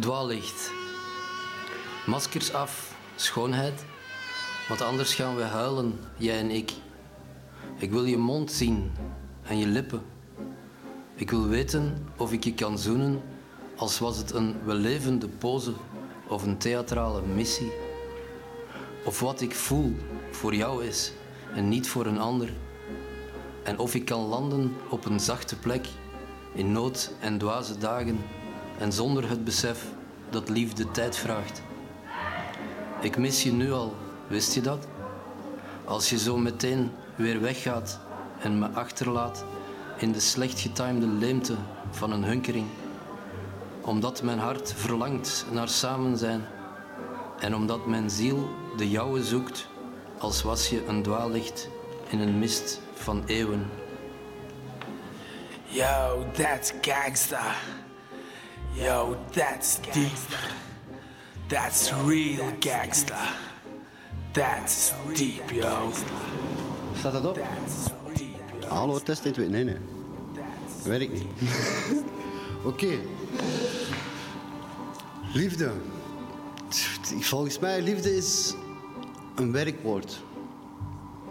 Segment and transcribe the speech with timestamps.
[0.00, 0.70] Dwaallicht.
[2.06, 3.84] Maskers af, schoonheid.
[4.68, 6.72] Want anders gaan we huilen, jij en ik.
[7.76, 8.92] Ik wil je mond zien
[9.42, 10.02] en je lippen.
[11.14, 13.22] Ik wil weten of ik je kan zoenen
[13.76, 15.72] als was het een wellevende pose
[16.28, 17.72] of een theatrale missie.
[19.04, 19.96] Of wat ik voel
[20.30, 21.12] voor jou is
[21.54, 22.52] en niet voor een ander.
[23.62, 25.86] En of ik kan landen op een zachte plek
[26.54, 28.18] in nood en dwaze dagen
[28.82, 29.84] en zonder het besef
[30.30, 31.62] dat liefde tijd vraagt.
[33.00, 33.94] Ik mis je nu al,
[34.26, 34.86] wist je dat?
[35.84, 38.00] Als je zo meteen weer weggaat
[38.40, 39.44] en me achterlaat
[39.96, 41.54] in de slecht getimede leemte
[41.90, 42.66] van een hunkering.
[43.80, 46.44] Omdat mijn hart verlangt naar samen zijn
[47.38, 49.68] en omdat mijn ziel de jouwe zoekt
[50.18, 51.68] als was je een dwaallicht
[52.08, 53.70] in een mist van eeuwen.
[55.64, 57.54] Yo, that's gangsta.
[58.74, 60.10] Yo, that's deep.
[61.48, 63.18] That's real gangsta.
[64.32, 65.90] That's deep, yo.
[66.98, 67.34] Staat dat op?
[67.34, 68.68] That's deep, yo.
[68.68, 69.48] Hallo, test 1, 2.
[69.48, 69.76] Nee, nee.
[70.84, 71.26] Werkt niet.
[72.64, 72.98] Oké.
[75.32, 75.70] Liefde.
[77.20, 78.54] Volgens mij, liefde is
[79.34, 80.22] een werkwoord.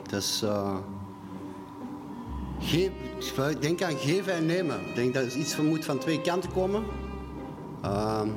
[0.10, 0.42] Dat is...
[0.44, 0.78] eh,
[2.60, 2.92] geef,
[3.50, 4.88] ik denk aan geven en nemen.
[4.88, 6.84] Ik denk dat iets van moet van twee kanten komen.
[7.82, 8.30] Ehm,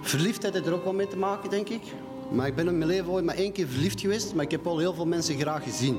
[0.00, 1.82] verliefdheid heeft er ook wel mee te maken, denk ik.
[2.30, 4.64] Maar ik ben in mijn leven ooit maar één keer verliefd geweest, maar ik heb
[4.64, 5.98] wel heel veel mensen graag gezien.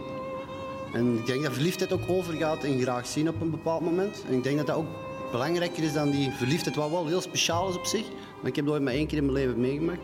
[0.94, 4.24] En ik denk dat verliefdheid ook overgaat in graag zien op een bepaald moment.
[4.28, 4.88] En ik denk dat dat ook
[5.32, 8.06] belangrijker is dan die verliefdheid, wat wel heel speciaal is op zich.
[8.40, 10.02] Maar ik heb dat ooit maar één keer in mijn leven meegemaakt.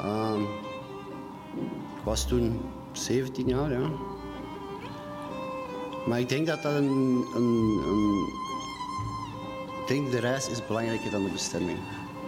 [0.00, 0.42] Ehm,
[1.96, 2.60] ik was toen
[2.92, 3.90] 17 jaar, ja.
[6.06, 8.28] Maar ik denk dat dat een, een, een...
[9.86, 11.78] Ik denk de reis is belangrijker dan de bestemming.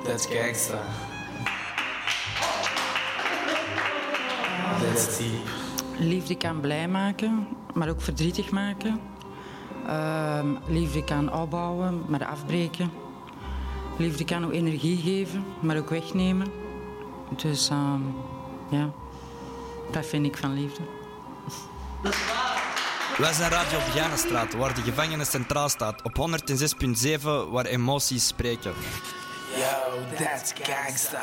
[0.04, 0.82] That's gangsta.
[4.80, 5.48] That's deep.
[5.98, 9.00] Liefde kan blij maken, maar ook verdrietig maken.
[9.86, 12.90] Ehm, liefde kan opbouwen, maar afbreken.
[13.96, 16.46] Liefde kan ook energie geven, maar ook wegnemen.
[17.36, 18.00] Dus ehm,
[18.68, 18.90] ja,
[19.90, 20.82] dat vind ik van liefde.
[23.18, 26.02] Wij zijn Radio Vianenstraat, waar de gevangenis centraal staat.
[26.02, 26.40] Op
[27.16, 27.20] 106.7,
[27.50, 28.72] waar emoties spreken.
[29.56, 31.22] Yo, that's gangsta.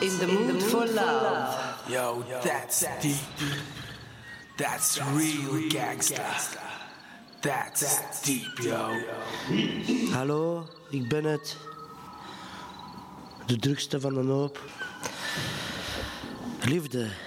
[0.00, 1.56] In the mood for love.
[1.86, 3.16] Yo, that's deep.
[4.56, 6.24] That's real gangsta.
[7.40, 8.90] That's deep, yo.
[10.12, 11.56] Hallo, ik ben het.
[13.46, 14.60] De drukste van een hoop.
[16.60, 17.25] Liefde.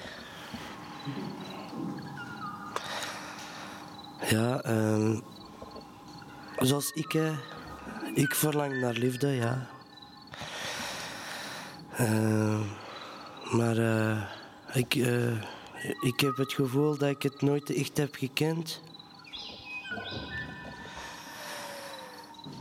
[4.27, 5.19] Ja, ehm,
[6.57, 7.13] zoals ik,
[8.13, 9.67] ik verlang naar liefde, ja.
[11.99, 12.61] Ehm,
[13.57, 14.21] maar eh,
[14.73, 15.41] ik, eh,
[16.01, 18.81] ik heb het gevoel dat ik het nooit echt heb gekend.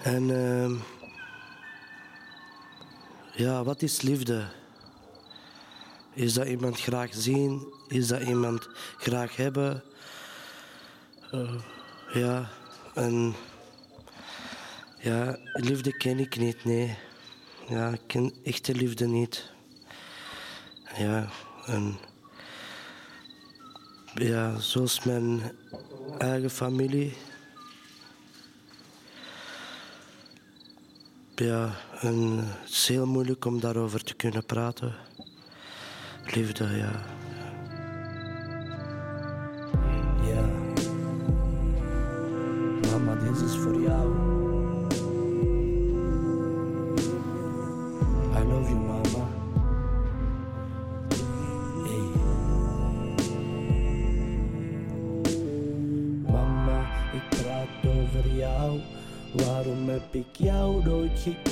[0.02, 0.74] En ehm,
[3.32, 4.48] ja, wat is liefde?
[6.14, 7.72] Is dat iemand graag zien?
[7.88, 9.82] Is dat iemand graag hebben?
[11.30, 11.54] Eh,
[12.12, 12.48] ja,
[12.94, 13.34] en
[14.98, 16.96] ja, liefde ken ik niet, nee.
[17.68, 19.50] Ja, ik ken echte liefde niet.
[20.96, 21.28] Ja,
[21.66, 21.98] en
[24.14, 25.40] ja, zoals mijn
[26.18, 27.16] eigen familie.
[31.34, 34.94] Ja, en het is heel moeilijk om daarover te kunnen praten.
[36.24, 36.76] Liefde, ja.
[36.76, 37.17] Ja.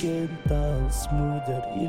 [0.03, 1.65] Nooit gekend als moeder?
[1.81, 1.89] Je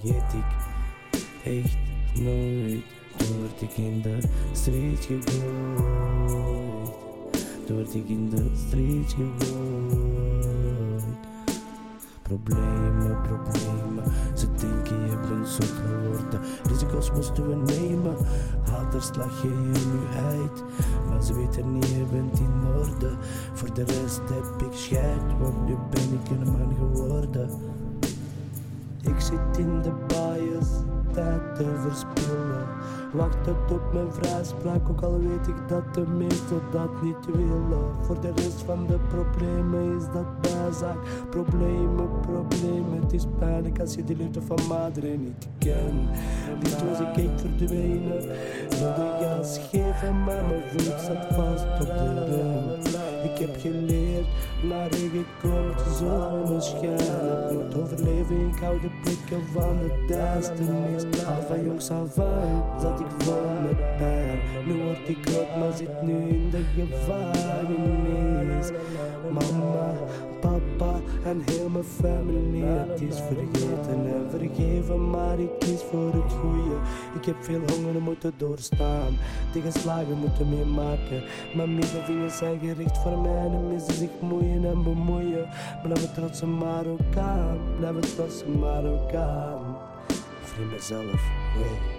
[0.00, 0.44] vergeet ik
[1.44, 1.76] echt
[2.14, 2.84] nooit.
[3.18, 4.18] Word ik in de
[4.52, 5.28] street gegooid.
[7.68, 9.58] Word ik in de street gegooid.
[12.22, 14.12] Problemen, problemen.
[14.34, 16.40] Ze denken je bent zo geworden.
[16.68, 18.16] Risico's moesten we nemen.
[18.70, 20.64] Haters lach je nu uit.
[21.08, 23.16] Maar ze weten niet, je bent in orde.
[23.52, 27.50] Voor de rest heb ik scheid, want nu ben ik een man geworden.
[29.02, 30.68] Ik zit in de bias,
[31.12, 32.66] tijd te verspillen.
[33.12, 37.94] Wacht op mijn vrijspraak, ook al weet ik dat de meesten dat niet willen.
[38.00, 40.98] Voor de rest van de problemen is dat bijzaak.
[41.30, 46.08] Problemen, problemen, het is pijnlijk als je de liefde van madre niet kent.
[46.60, 48.20] Dit was ik echt verdwenen,
[48.68, 52.99] wilde gas geven, maar mijn voet zat vast op de rem.
[53.22, 54.26] Ik heb geleerd,
[54.62, 57.56] naar regen komt zonneschijn.
[57.56, 61.02] Moet overleven, ik hou de blikken van de duisternis.
[61.02, 64.38] Al van jongs af aan zat ik vol met pijn.
[64.66, 68.70] Nu word ik groot, maar zit nu in de gevangenis.
[69.30, 69.94] Mama,
[70.40, 70.59] papa
[71.24, 72.64] en heel mijn familie.
[72.64, 76.76] Het is vergeten en vergeven, maar ik kies voor het goede.
[77.18, 79.16] Ik heb veel honger moeten doorstaan,
[79.52, 81.22] tegenslagen moeten meemaken.
[81.54, 85.48] Mijn middelvingers zijn gericht voor mij en missen zich moeien en bemoeien.
[85.82, 89.76] Blijven trotse Marokkaan, blijven trotse Marokkaan.
[90.42, 91.22] Vriend mezelf,
[91.56, 91.98] nee.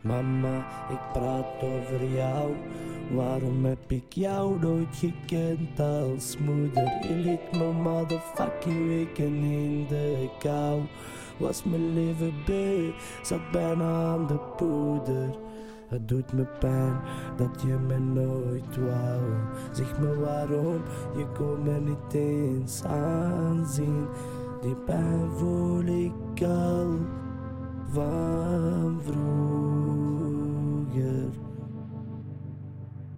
[0.00, 2.54] Mama, ik praat over jou.
[3.14, 6.84] Waarom heb ik jou nooit gekend als moeder?
[7.08, 10.80] Je liet me motherfucking weken in de kou.
[11.38, 12.90] Was mijn leven beu,
[13.22, 15.36] zat bijna aan de poeder.
[15.88, 17.00] Het doet me pijn
[17.36, 19.20] dat je me nooit wou.
[19.72, 20.82] Zeg me waarom,
[21.16, 24.06] je kon me niet eens aanzien.
[24.60, 26.90] Die pijn voel ik al
[27.92, 29.48] van vroeger.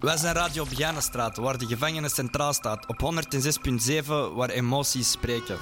[0.00, 2.86] Wij zijn Radio Begijnenstraat, waar de gevangenis centraal staat.
[2.86, 3.12] Op
[4.02, 5.58] 106.7, waar emoties spreken.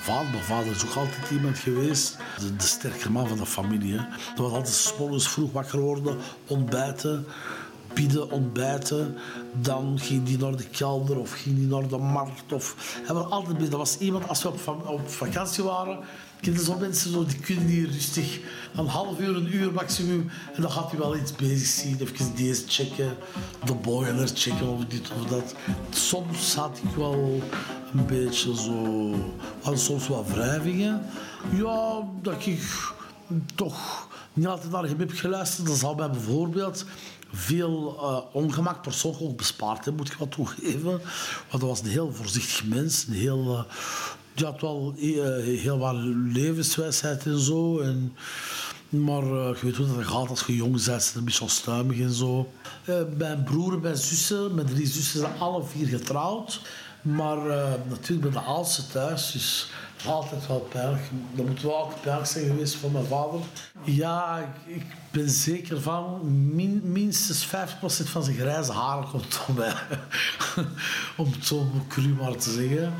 [0.00, 2.16] Vader, mijn vader is ook altijd iemand geweest,
[2.56, 3.92] de, sterke man van de familie.
[3.92, 4.04] Hè.
[4.34, 7.26] Dat was altijd 's morgens vroeg wakker worden, ontbijten,
[7.94, 9.16] bieden, ontbijten.
[9.60, 12.52] Dan ging die naar de kelder of ging die naar de markt.
[12.52, 13.60] Of, hij was altijd.
[13.60, 15.98] Dat was iemand, als we op, op vakantie waren,
[16.40, 18.40] kenden zo mensen zo, die kunnen hier rustig
[18.74, 20.30] een half uur, een uur maximum.
[20.54, 21.98] En dan gaat hij wel iets bezig zien.
[22.00, 23.16] Even deze checken,
[23.64, 25.54] de boiler checken of dit of dat.
[25.90, 27.42] Soms had ik wel
[27.94, 29.14] een beetje zo,
[29.74, 31.02] soms wat wrijvingen.
[31.54, 32.92] Ja, dat ik
[33.54, 35.66] toch niet altijd naar heb geluisterd.
[35.66, 36.84] Dat zal mij bijvoorbeeld
[37.32, 40.82] veel eh, ongemak persoonlijk ook bespaard moet ik wel toegeven.
[40.82, 41.00] Want
[41.50, 43.06] dat was een heel voorzichtig mens.
[43.10, 43.74] Heel, eh,
[44.34, 45.04] die had wel eh,
[45.60, 45.94] heel wat
[46.32, 47.80] levenswijsheid en zo.
[47.80, 48.16] En,
[48.88, 52.52] maar je weet hoe dat gaat als je jong bent, een beetje onstuimig en zo.
[53.16, 56.60] Mijn broer en mijn zussen, mijn drie zussen, zijn alle vier getrouwd.
[57.02, 57.36] Maar
[57.88, 59.70] natuurlijk bij de oudste thuis, dus
[60.06, 61.02] altijd wel pijnlijk.
[61.34, 63.40] Dat moet wel altijd pijnlijk zijn geweest voor mijn vader.
[63.82, 66.20] Ja, ik, ben zeker van
[66.54, 67.50] min, minstens 50%
[67.84, 69.74] van zijn grijze haren komt van mij.
[71.16, 72.94] Om het zo cru maar te zeggen.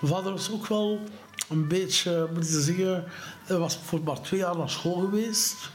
[0.00, 1.00] Mijn vader was ook wel
[1.48, 3.04] een beetje, moet ik zeggen,
[3.44, 5.70] hij was voor maar twee jaar naar school geweest.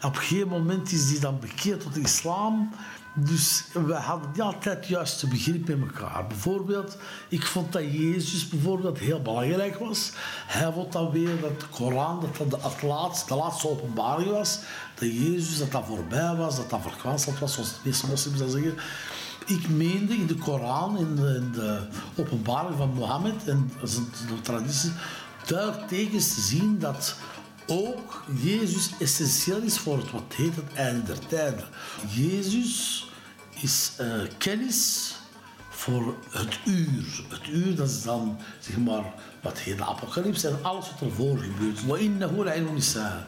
[0.00, 2.74] En op een gegeven moment is hij dan bekeerd tot de islam.
[3.18, 6.26] Dus we hadden niet altijd het juiste begrip met elkaar.
[6.26, 6.96] Bijvoorbeeld,
[7.28, 10.12] ik vond dat Jezus bijvoorbeeld heel belangrijk was.
[10.46, 14.58] Hij vond dan weer dat de Koran dat dat de, laatste, de laatste openbaring was.
[14.94, 18.50] Dat Jezus dat dat voorbij was, dat dat verkwanseld was, zoals de meeste moslims dat
[18.50, 18.74] zeggen.
[19.46, 21.54] Ik meende in de Koran, in de, in
[22.16, 23.72] openbaring van Mohammed en
[24.28, 24.92] de traditie,
[25.46, 27.16] duidelijk tekens te zien dat
[27.66, 31.64] ook Jezus essentieel is voor het wat heet het einde der tijden.
[32.08, 33.05] Jezus
[33.61, 34.07] is eh,
[34.37, 35.13] kennis
[35.69, 37.23] voor het uur.
[37.29, 39.03] Het uur, dat is dan, zeg maar,
[39.41, 41.85] wat heet de apocalyps en alles wat ervoor gebeurt.
[41.85, 43.25] وَإِنَّهُ لَعِلْمٌ لِسَّاعَةٍ.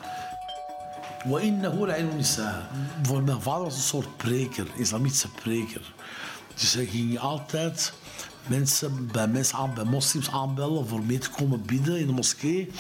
[1.26, 2.68] وَإِنَّهُ لَعِلْمٌ لِسَّاعَةٍ.
[3.04, 5.94] Voor mijn vader was een soort preker, islamitische preker.
[6.54, 7.94] Dus hij ging altijd
[8.48, 12.72] mensen, bij mensen aan, bij moslims aanbellen voor mee te komen bidden in de moskee.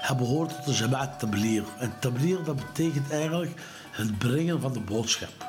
[0.00, 1.66] Hij behoort tot de Jamaat Tabligh.
[1.78, 5.48] En Tabligh, dat betekent eigenlijk het brengen van de boodschap.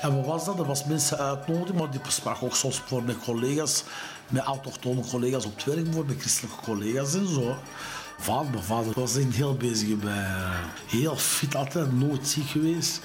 [0.00, 0.56] En wat was dat?
[0.56, 3.84] Dat was mensen uitnodigen, maar die sprak ook soms voor met collega's,
[4.28, 7.56] met autochtone collega's op het werk, bijvoorbeeld met christelijke collega's en zo.
[8.18, 10.26] Vader, mijn vader was een heel bezig bij.
[10.86, 13.00] Heel fit, altijd nooit ziek geweest.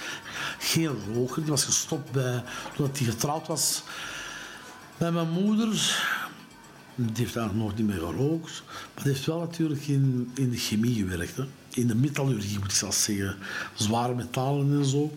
[0.60, 2.44] Geen roker, die was gestopt bij,
[2.76, 3.84] toen hij getrouwd was
[4.98, 5.68] Met mijn moeder,
[6.96, 10.58] die heeft eigenlijk nog niet meer gerookt, maar die heeft wel natuurlijk in, in de
[10.58, 11.36] chemie gewerkt.
[11.36, 11.44] Hè.
[11.70, 13.36] In de metallurgie moet ik zelfs zeggen.
[13.74, 15.12] Zware metalen en zo.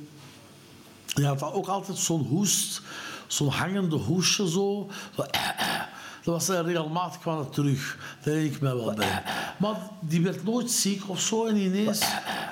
[1.17, 2.83] Die had ook altijd zo'n hoest,
[3.27, 4.91] zo'n hangende hoesje zo.
[5.15, 5.25] Zo,
[6.23, 7.99] Dat was eh, regelmatig kwam het terug.
[8.23, 9.23] Daar denk ik mij wel bij.
[9.59, 11.47] Maar die werd nooit ziek of zo.
[11.47, 12.01] En ineens...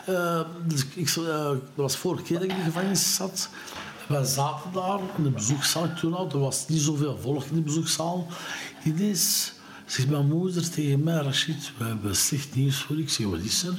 [0.07, 3.49] eh, dus ik, eh, dat was vorige keer dat ik in de gevangenis zat.
[4.09, 6.31] Wij zaten daar in de bezoekzaal toen al.
[6.31, 8.27] Er was niet zoveel volk in de bezoekzaal.
[8.85, 9.53] Ineens
[9.87, 11.23] zegt mijn moeder tegen mij...
[11.23, 13.01] Rachid, we hebben slecht nieuws voor u.
[13.01, 13.75] Ik zeg, wat is er?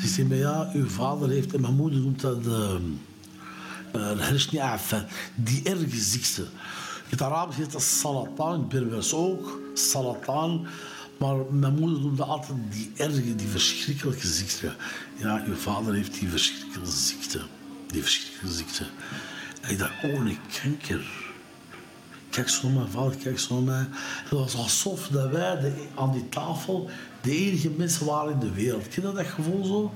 [0.00, 1.54] Ze zegt mij, ja, uw vader heeft...
[1.54, 2.46] En mijn moeder noemt dat...
[2.46, 2.74] eh,
[3.92, 5.04] eh, hersenaffe,
[5.34, 6.46] die erge ziekte.
[7.08, 10.66] Het Arabisch heet dat salatan, het Berbers ook, salatan.
[11.18, 14.74] Maar mijn moeder noemde altijd die erge, die verschrikkelijke ziekte.
[15.16, 17.40] Ja, uw vader heeft die verschrikkelijke ziekte.
[17.86, 18.84] Die verschrikkelijke ziekte.
[19.68, 21.06] Ik dacht, oh, een kanker.
[22.30, 23.98] Kijk zo naar mijn vader, kijk zo naar mij.
[23.98, 26.90] Het was alsof dat wij aan die tafel
[27.22, 28.88] de enige mensen waren in de wereld.
[28.88, 29.92] Ken je dat gevoel zo?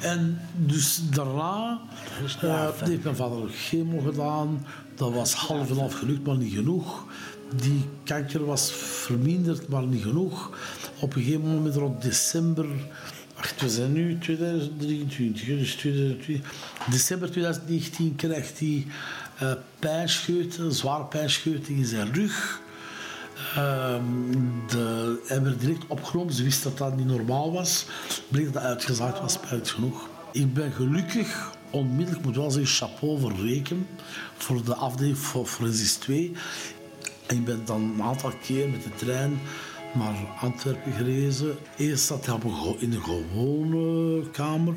[0.00, 1.80] En dus daarna
[2.40, 4.66] eh, heeft mijn vader ook chemo gedaan.
[4.94, 7.04] Dat was half en half gelukt, maar niet genoeg.
[7.56, 10.58] Die kanker was verminderd, maar niet genoeg.
[11.00, 12.66] Op een gegeven moment, rond december...
[13.34, 16.52] Wacht, we zijn nu 2023, hè, dus 2020.
[16.90, 18.86] December 2019 krijgt hij
[19.38, 22.60] eh pijnscheuten, zware pijnscheuten in zijn rug.
[23.56, 24.02] Ehm,
[24.68, 26.34] de, hij werd direct opgenomen.
[26.34, 27.86] Ze wist dat dat niet normaal was.
[28.28, 30.08] Bleek dat uitgezaagd was, spijt genoeg.
[30.32, 33.86] Ik ben gelukkig onmiddellijk, moet wel zeggen, chapeau voor.
[34.36, 36.32] Voor de afdeling voor Forensis 2.
[37.26, 39.40] En ik ben dan een aantal keer met de trein
[39.94, 41.56] naar Antwerpen gerezen.
[41.76, 42.34] Eerst zat hij
[42.78, 44.74] in een gewone kamer.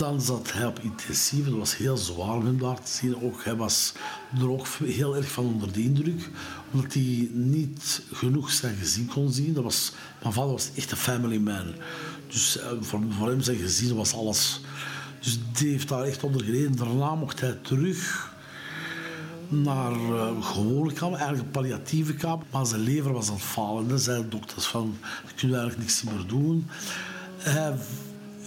[0.00, 1.44] Dan zat hij op intensief.
[1.44, 3.22] Dat was heel zwaar om hem daar te zien.
[3.22, 3.92] Ook, hij was
[4.38, 6.28] er ook heel erg van onder de indruk.
[6.70, 9.52] Omdat hij niet genoeg zijn gezin kon zien.
[9.52, 9.92] Dat was,
[10.22, 11.74] mijn vader was echt een family man.
[12.26, 14.60] Dus eh, voor, hem zijn gezin was alles.
[15.20, 16.76] Dus die heeft daar echt onder geleden.
[16.76, 18.32] Daarna mocht hij terug
[19.48, 22.46] naar eh, een gewone kamer, eigenlijk een palliatieve kamer.
[22.50, 23.88] Maar zijn lever was aan het falen.
[23.88, 26.68] Dan zeiden de dokters van, we kunnen eigenlijk niks meer doen.
[27.38, 27.74] Hij,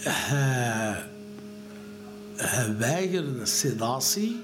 [0.03, 1.12] hij,
[2.35, 4.41] hij weigerde sedatie,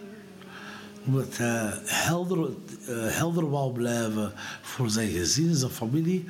[1.06, 4.32] omdat hij helder, eh, helder wou blijven
[4.62, 6.26] voor zijn gezin zijn familie.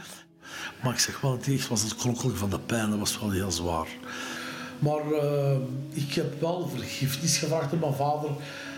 [0.83, 3.51] Maar ik zeg wel, het was het kronkelen van de pijn, dat was wel heel
[3.51, 3.87] zwaar.
[4.79, 5.57] Maar eh,
[5.89, 8.29] ik heb wel vergiffenis gevraagd aan mijn vader.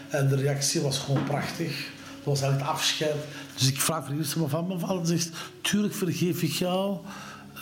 [0.09, 1.89] En de reactie was gewoon prachtig.
[2.15, 3.15] Dat was eigenlijk het afscheid.
[3.57, 4.67] Dus ik vraag vergiffenis aan mijn vader.
[4.67, 5.29] Mijn vader zegt,
[5.61, 6.97] tuurlijk vergeef ik jou.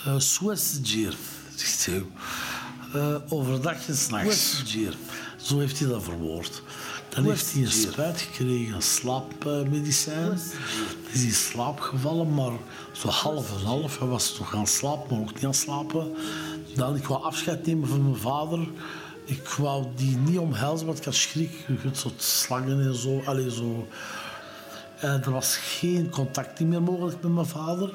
[0.08, 1.16] Uh, Swestjeer,
[1.56, 2.04] zegt hij.
[2.96, 4.64] Uh, overdag en s'nachts.
[5.42, 6.62] Zo heeft hij dat verwoord.
[7.10, 10.40] Dan heeft hij een spuit gekregen, een slaapmedicijn.
[11.12, 12.52] Is in slaap gevallen, maar
[12.92, 14.00] zo half en half.
[14.00, 16.16] Hij was toch aan slapen, maar ook niet aan slapen.
[16.76, 18.68] Dan, ik wou afscheid nemen van mijn vader.
[19.26, 21.52] Ik wou die niet omhelzen, want ik had schrik.
[21.68, 23.22] Je kunt zo slangen en zo.
[23.26, 23.88] Allee, zo.
[25.00, 27.94] En er was geen contact meer mogelijk met mijn vader.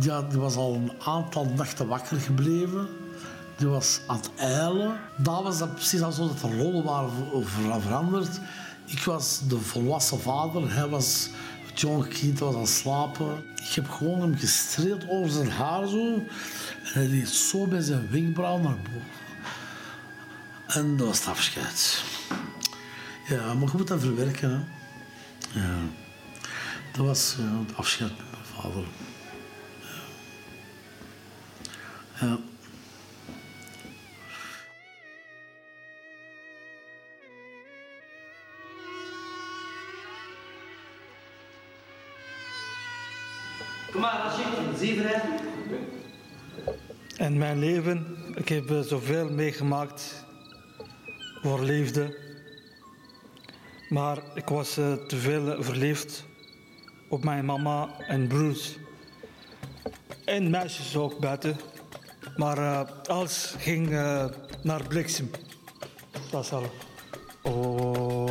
[0.00, 2.88] Ja, die was al een aantal nachten wakker gebleven.
[3.62, 5.00] Die was aan het eilen.
[5.16, 7.10] Daar was dat precies alsof dat de rollen waren
[7.44, 8.40] ver- veranderd.
[8.86, 10.74] Ik was de volwassen vader.
[10.74, 11.28] Hij was
[11.66, 13.44] het jonge kind was aan het slapen.
[13.56, 16.14] Ik heb gewoon hem gestreeld over zijn haar zo.
[16.14, 19.02] En hij deed zo bij zijn wenkbrauw naar boven.
[20.66, 22.02] En dat was het afscheid.
[23.28, 24.50] Ja, maar je moet verwerken.
[25.50, 25.60] Hè.
[25.60, 25.76] Ja.
[26.92, 28.84] Dat was ja, het afscheid met mijn vader.
[32.20, 32.50] Ja.
[43.92, 45.22] Kom maar, Rashid, zevenheid.
[47.16, 50.24] In mijn leven, ik heb eh, zoveel meegemaakt
[51.42, 52.18] voor liefde.
[53.88, 56.24] Maar ik was eh, te veel verliefd
[57.08, 58.76] op mijn mama en broers.
[60.24, 61.56] En meisjes ook buiten.
[62.36, 63.90] Maar eh, alles ging
[64.62, 65.30] naar bliksem.
[66.30, 66.70] Dat is al.
[67.42, 68.21] Oh,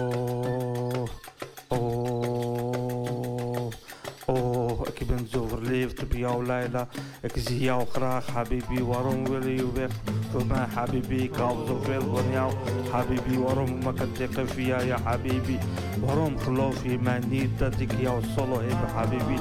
[5.83, 6.87] الرصيف طبيا وليلى
[7.35, 9.91] كزية وخراخ حبيبي ورم ولي وبيخ
[10.33, 12.49] فما حبيبي كابزو في البنيا
[12.93, 15.59] حبيبي ورم ما كتيق فيا يا حبيبي
[16.03, 19.39] ورم خلو في ما نيتا تكيا وصلو هيب حبيبي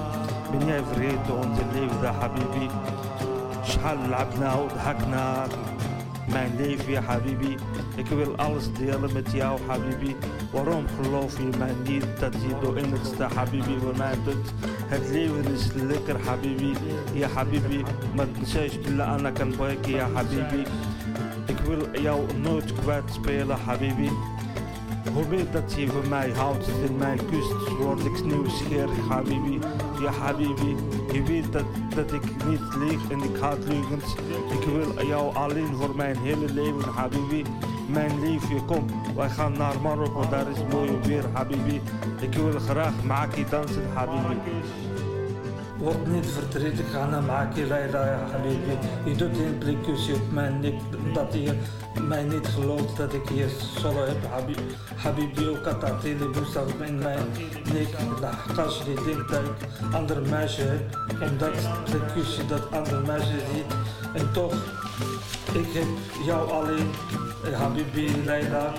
[0.53, 2.69] من بنيا فريد ونزليف ذا حبيبي
[3.65, 5.49] شحال لعبنا وضحكنا
[6.29, 7.57] ما نليف يا حبيبي
[7.99, 10.17] اكبر الألس ديال متياو حبيبي
[10.55, 14.45] وروم خلوفي ما نيتا تزيدو انكس حبيبي وما تت
[14.91, 16.73] Het leven is lekker, Habibi.
[17.13, 20.65] Ja Habibi, maar zij spelen aan boyken, ja Habibi.
[21.47, 24.11] Ik wil jou nooit kwijt spelen, Habibi.
[25.15, 29.59] Hoe weet dat je van mij houdt en mij kust, word ik nieuwsgierig, Habibi.
[30.01, 30.77] Ja, Habibi,
[31.13, 34.15] je weet dat, dat ik niet lieg en ik haat leugens.
[34.61, 37.45] Ik wil jou alleen voor mijn hele leven, Habibi.
[37.93, 41.81] Mijn liefje, kom, wij gaan naar Marokko, daar is mooi weer, Habibi.
[42.21, 44.41] Ik wil graag Maki dansen, Habibi.
[45.79, 48.79] Word niet verdrietig, Anna Maki, Leila, Habibi.
[49.05, 50.75] Je doet een blikkusje op mijn nek,
[51.13, 51.55] dat je
[52.09, 54.75] mij niet gelooft dat ik hier solo heb, Habibi.
[54.97, 57.25] Habibi, ook hele boestel in mijn
[57.73, 57.89] nek.
[58.59, 60.97] Als je denkt dat ik ander meisje heb,
[61.31, 61.53] omdat
[62.15, 63.75] kusje dat andere meisje ziet.
[64.15, 64.55] En toch,
[65.53, 65.87] ik heb
[66.27, 66.91] jou alleen,
[67.55, 68.73] Habibi, Leila.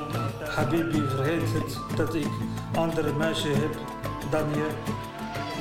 [0.55, 2.27] Habibi, vergeet het dat ik
[2.75, 3.77] andere meisje heb
[4.29, 4.69] dan je.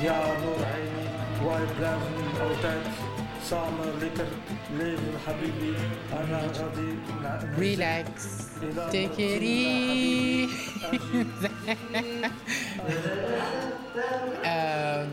[0.01, 1.07] Ja, Noor Heini,
[1.43, 2.85] wij blijven altijd
[3.43, 4.25] samen lekker
[4.77, 5.75] leven, Habibi.
[6.19, 6.39] Anna.
[7.57, 8.09] Relax.
[8.91, 10.49] Take it easy.
[14.41, 15.07] Ehm,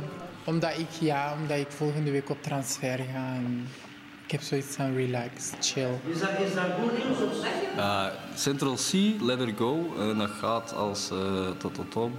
[0.45, 3.35] omdat ik, ja, omdat ik volgende week op transfer ga.
[3.35, 3.69] En
[4.29, 5.89] ik heb zoiets van relax, chill.
[6.07, 7.47] Is dat, is dat goed nieuws of?
[7.77, 9.95] Uh, Central C, Let Her Go.
[9.99, 12.11] En dat gaat als uh, tot tot.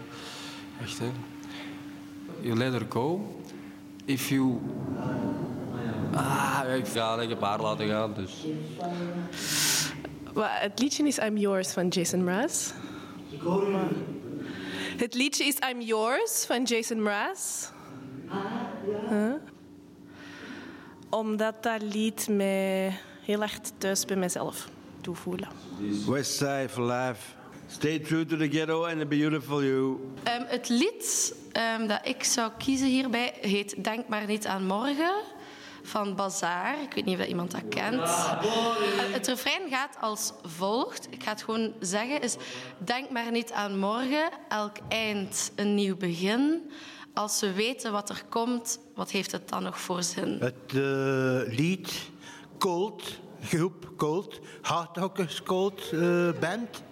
[0.82, 1.06] Echt hè.
[2.42, 3.36] You let her go.
[4.06, 4.60] If you...
[6.14, 8.46] Ah, ik ga gebaar laten gaan, dus...
[10.34, 12.72] Well, het liedje is I'm Yours van Jason Mraz.
[14.98, 17.70] Het liedje is I'm Yours van Jason Mraz.
[19.10, 19.34] Huh?
[21.10, 24.68] Omdat dat lied mij heel erg thuis bij mezelf
[25.02, 25.48] doet voelen.
[26.08, 27.22] West Side for Life.
[27.68, 29.86] Stay true to the ghetto and the beautiful you.
[29.86, 31.36] Um, het lied
[31.78, 35.12] um, dat ik zou kiezen hierbij heet Denk maar niet aan morgen
[35.84, 36.82] van Bazaar.
[36.82, 37.94] Ik weet niet of iemand dat kent.
[37.94, 38.42] Uh,
[39.12, 41.08] het refrein gaat als volgt.
[41.10, 42.22] Ik ga het gewoon zeggen.
[42.22, 42.36] Is,
[42.78, 44.30] Denk maar niet aan morgen.
[44.48, 46.72] Elk eind een nieuw begin.
[47.14, 50.38] Als we weten wat er komt, wat heeft het dan nog voor zin?
[50.40, 52.10] Het uh, lied
[52.58, 53.04] Cold,
[53.44, 56.84] groep Cold, Hardhockers Cold uh, band.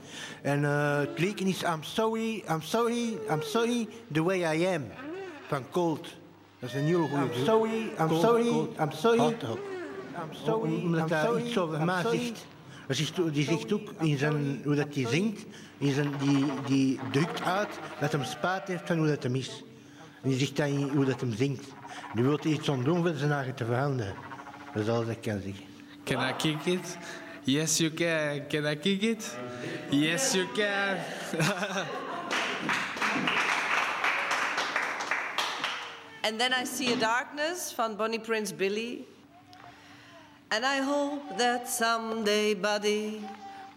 [0.42, 4.84] En uh, het liedje is I'm sorry, I'm sorry, I'm sorry the way I am.
[5.48, 6.08] Van Cold.
[6.60, 8.80] Dat is een nieuwe goede I'm sorry, I'm cold, sorry, cold.
[8.80, 9.20] I'm sorry.
[9.20, 9.58] Hardhock.
[9.58, 12.46] I'm sorry, Omdat I'm sorry, iets over mij zegt.
[13.34, 15.46] Die zegt ook in zijn, hoe dat hij zingt,
[15.78, 19.64] in zijn, die, die drukt uit dat hij spijt heeft van hoe dat hem is.
[20.28, 21.64] En die zegt dan hoe dat hem zingt.
[22.14, 24.16] Die wil iets aan doen voor zijn eigen te veranderen.
[24.74, 25.66] Dat is alles dat ik kan zeggen.
[26.04, 26.98] Can I kick it?
[27.44, 28.48] Yes, you can.
[28.48, 29.38] Can I kick it?
[29.90, 30.98] Yes, you can.
[36.22, 39.06] And then I see a darkness van Bonnie Prince Billy.
[40.50, 43.22] And I hope that someday, buddy,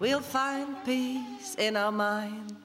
[0.01, 2.57] we'll find peace in our mind.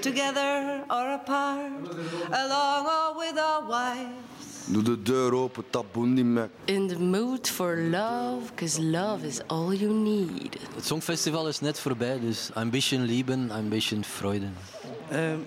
[0.00, 1.88] Together or apart,
[2.32, 4.32] along or with our wives.
[4.66, 6.50] Doe de deur open, taboen die mek.
[6.64, 10.56] In the mood for love, cause love is all you need.
[10.74, 14.54] Het Songfestival is net voorbij, dus ambition lieben, ambition freuden.
[15.12, 15.46] Um,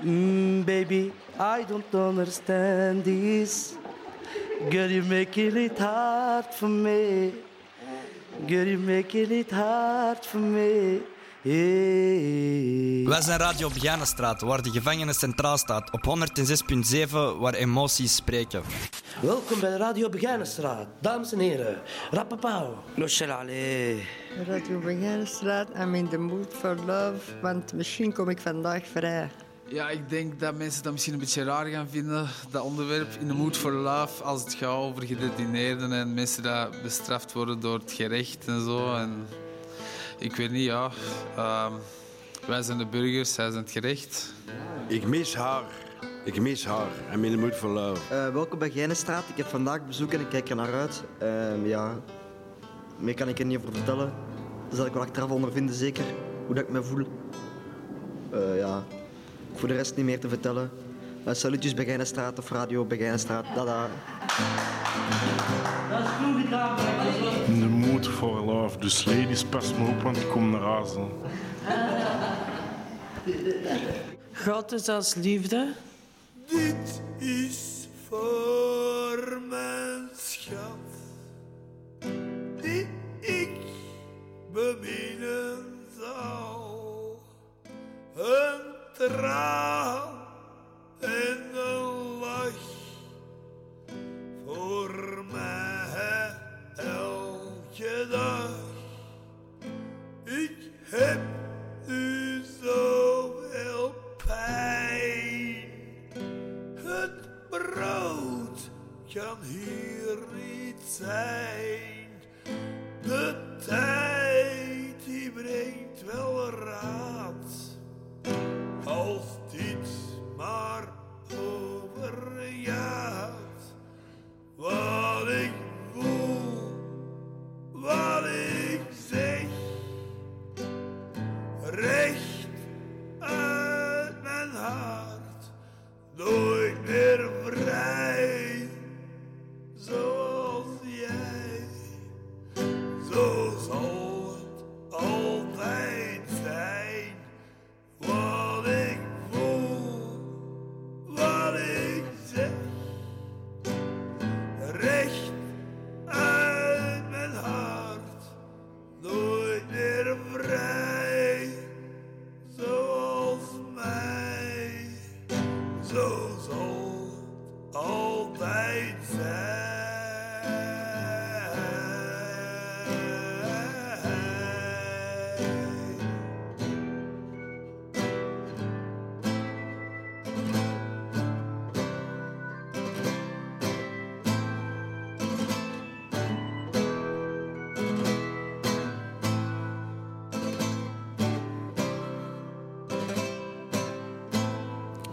[0.00, 3.72] mm, baby, I don't understand this.
[4.68, 7.32] Girl, you're making it hard for me.
[8.46, 11.00] Girl, you're making it hard for me.
[11.42, 13.02] Hey.
[13.04, 16.18] Wij zijn Radio Begijnenstraat, waar de gevangenis centraal staat, op
[17.08, 18.62] 106.7, waar emoties spreken.
[19.22, 21.80] Welkom bij Radio Begijnenstraat, dames en heren.
[22.10, 22.82] Rappapauw.
[22.94, 23.96] Nocelale.
[24.46, 29.30] Radio Begijnenstraat, I'm in the mood for love, want misschien kom ik vandaag vrij.
[29.68, 33.26] Ja, ik denk dat mensen dat misschien een beetje raar gaan vinden, dat onderwerp in
[33.26, 37.78] the mood for love, als het gaat over gedetineerden en mensen die bestraft worden door
[37.78, 38.94] het gerecht en zo.
[38.94, 39.26] En
[40.20, 40.90] ik weet niet, ja.
[41.38, 41.72] Um,
[42.46, 44.32] wij zijn de burgers, zij zijn het gerecht.
[44.86, 45.62] Ik mis haar.
[46.24, 46.88] Ik mis haar.
[47.14, 48.14] I'm in the mood for love.
[48.14, 49.24] Uh, welkom bij Gijnenstraat.
[49.28, 51.02] Ik heb vandaag bezoek en ik kijk er naar uit.
[51.22, 51.94] Uh, ja,
[52.98, 54.12] meer kan ik er niet over vertellen.
[54.68, 56.04] Dat zal ik wel achteraf ondervinden, zeker.
[56.46, 57.06] Hoe dat ik me voel.
[58.34, 58.84] Uh, ja,
[59.54, 60.70] voor de rest niet meer te vertellen.
[61.26, 63.44] Uh, salutjes bij Gijnenstraat of radio bij Gijnenstraat.
[63.54, 63.88] Dada.
[67.46, 67.66] In the
[68.00, 68.78] Food for Love.
[68.78, 71.08] Dus ladies, pas me op, want ik kom naar Azen.
[74.44, 75.72] God is als liefde.
[76.46, 80.78] Dit is voor mijn schat.
[82.60, 82.86] Die
[83.20, 83.50] ik
[84.52, 84.89] bemin.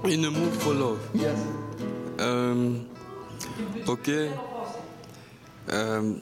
[0.03, 0.99] In the mood for love.
[1.13, 1.39] Yes.
[2.19, 2.87] Um,
[3.85, 4.29] Oké.
[5.69, 6.21] Um,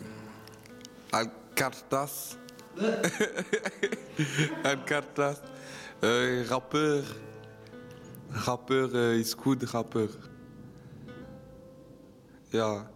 [1.09, 2.37] Alcartas.
[4.63, 5.37] Alcartas.
[6.01, 7.03] Uh, rappeur.
[8.29, 9.35] Rappeur uh, is
[9.71, 10.09] rappeur.
[12.49, 12.89] Ja.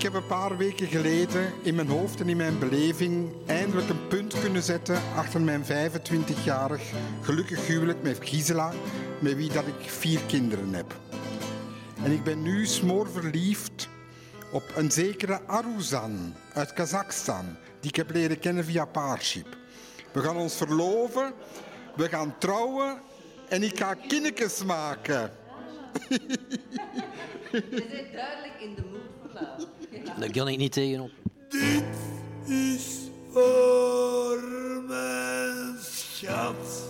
[0.00, 4.06] Ik heb een paar weken geleden in mijn hoofd en in mijn beleving eindelijk een
[4.08, 8.72] punt kunnen zetten achter mijn 25-jarig gelukkig huwelijk met Gisela,
[9.18, 10.94] met wie dat ik vier kinderen heb.
[12.04, 13.88] En ik ben nu smoorverliefd
[14.52, 19.56] op een zekere Aruzan uit Kazachstan, die ik heb leren kennen via Parship.
[20.12, 21.32] We gaan ons verloven,
[21.96, 23.00] we gaan trouwen
[23.48, 25.30] en ik ga kindertjes maken.
[27.52, 28.82] Je bent duidelijk in de
[29.22, 29.79] for love.
[30.18, 31.10] Daar kan ik niet tegenop.
[31.48, 31.84] Dit
[32.46, 34.38] is voor
[34.88, 36.88] mijn schat,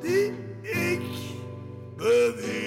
[0.00, 0.32] die
[0.62, 1.02] ik
[1.96, 2.61] beminnen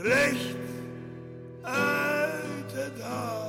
[0.00, 0.56] recht
[1.62, 3.41] alte Dame.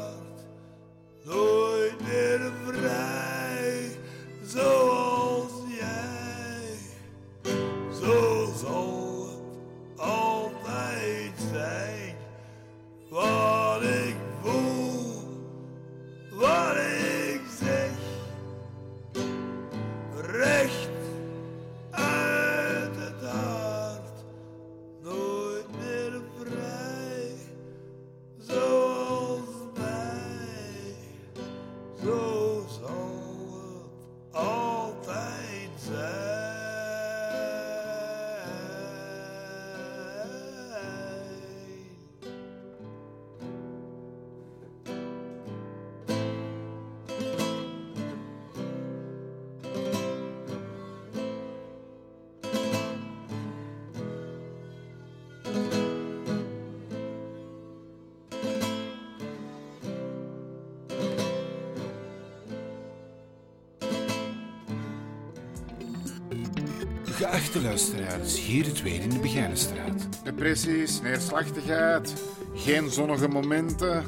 [67.33, 70.23] Geachte luisteraars, hier het weer in de Begijnenstraat.
[70.23, 72.13] Depressies, neerslachtigheid,
[72.55, 74.05] geen zonnige momenten.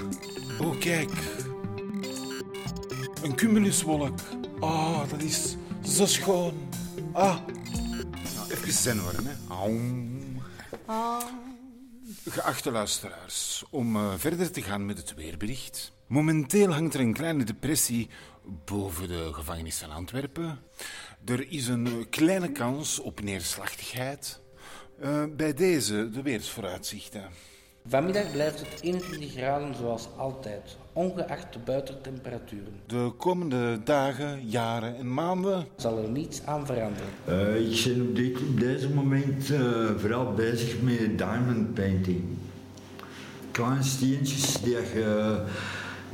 [0.61, 1.11] Oh, kijk.
[3.23, 4.19] Een cumuluswolk.
[4.59, 6.69] Ah, dat is zo schoon.
[7.11, 7.37] Ah.
[8.35, 9.33] Nou, even zen worden, hè.
[9.49, 10.41] Aum.
[12.25, 15.91] Geachte luisteraars, om eh, verder te gaan met het weerbericht.
[16.07, 18.09] Momenteel hangt er een kleine depressie
[18.65, 20.59] boven de gevangenis van Antwerpen.
[21.25, 24.39] Er is een eh, kleine kans op neerslachtigheid.
[24.99, 27.21] Eh, bij deze de weersvooruitzichten.
[27.87, 32.73] Vanmiddag blijft het 21 graden zoals altijd, ongeacht de buitentemperaturen.
[32.87, 37.07] De komende dagen, jaren en maanden Zal er niets aan veranderen.
[37.25, 39.59] Eh, ik ben op, dit, op deze moment eh,
[39.97, 42.23] vooral bezig met diamond painting.
[43.51, 45.43] Kleine steentjes die je,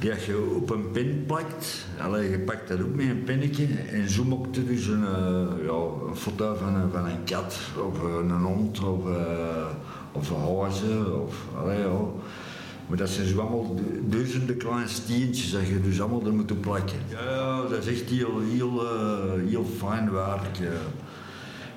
[0.02, 1.86] die je op een pen plakt.
[2.00, 5.66] Allee, je pakt dat op met een pennetje en zo maakt je dus een, eh,
[5.66, 7.60] ja, een foto van een, van een kat
[7.90, 9.66] of een hond of, eh,
[10.12, 11.22] of een huizen.
[11.24, 12.00] Of, allee, ja.
[12.88, 16.62] Maar dat zijn zo allemaal du- duizenden kleine steentjes dat je dus allemaal er moet
[16.62, 16.98] plakken.
[17.10, 20.60] Ja, ja, dat is echt heel, heel, eh, heel fijn werk.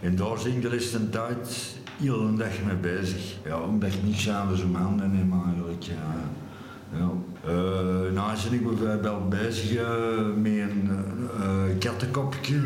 [0.00, 3.34] En daar ik de laatste tijd heel een dag mee bezig.
[3.44, 5.82] Ja, omdat ik niks anders om handen neem eigenlijk.
[5.82, 6.42] Ja.
[6.98, 7.11] Ja.
[7.44, 9.72] Eh, nou ik bijvoorbeeld bezig
[10.42, 10.70] met
[11.40, 12.61] een kattenkopje.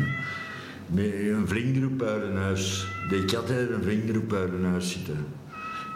[0.87, 2.87] Met een vriendengroep uit een huis.
[3.09, 5.25] Die kat heeft een vriendengroep uit huis zitten.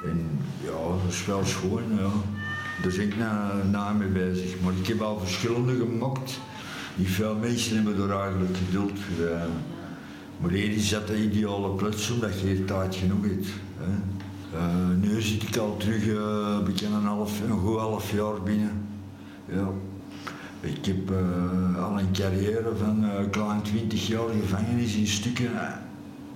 [0.06, 0.30] En
[0.63, 2.12] ja, dat is wel schoon, ja.
[2.82, 4.60] Daar ben ik na, na mee bezig.
[4.63, 6.39] Maar ik heb al verschillende gemokt.
[6.96, 9.26] Niet veel mensen hebben er eigenlijk geduld voor.
[9.26, 9.41] eh.
[10.39, 13.48] maar hier is dat de ideale kluts, omdat je hier tijd genoeg hebt.
[13.78, 13.91] Hè.
[14.54, 18.72] Eh, nu zit ik al terug eh, een half, een goed half jaar binnen.
[19.46, 19.68] Ja.
[20.60, 25.52] Ik heb eh, al een carrière van klein 20 jaar gevangenis in stukken.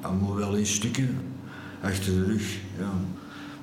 [0.01, 1.17] allemaal wel in stukken.
[1.81, 2.57] Achter de rug.
[2.79, 2.91] Ja.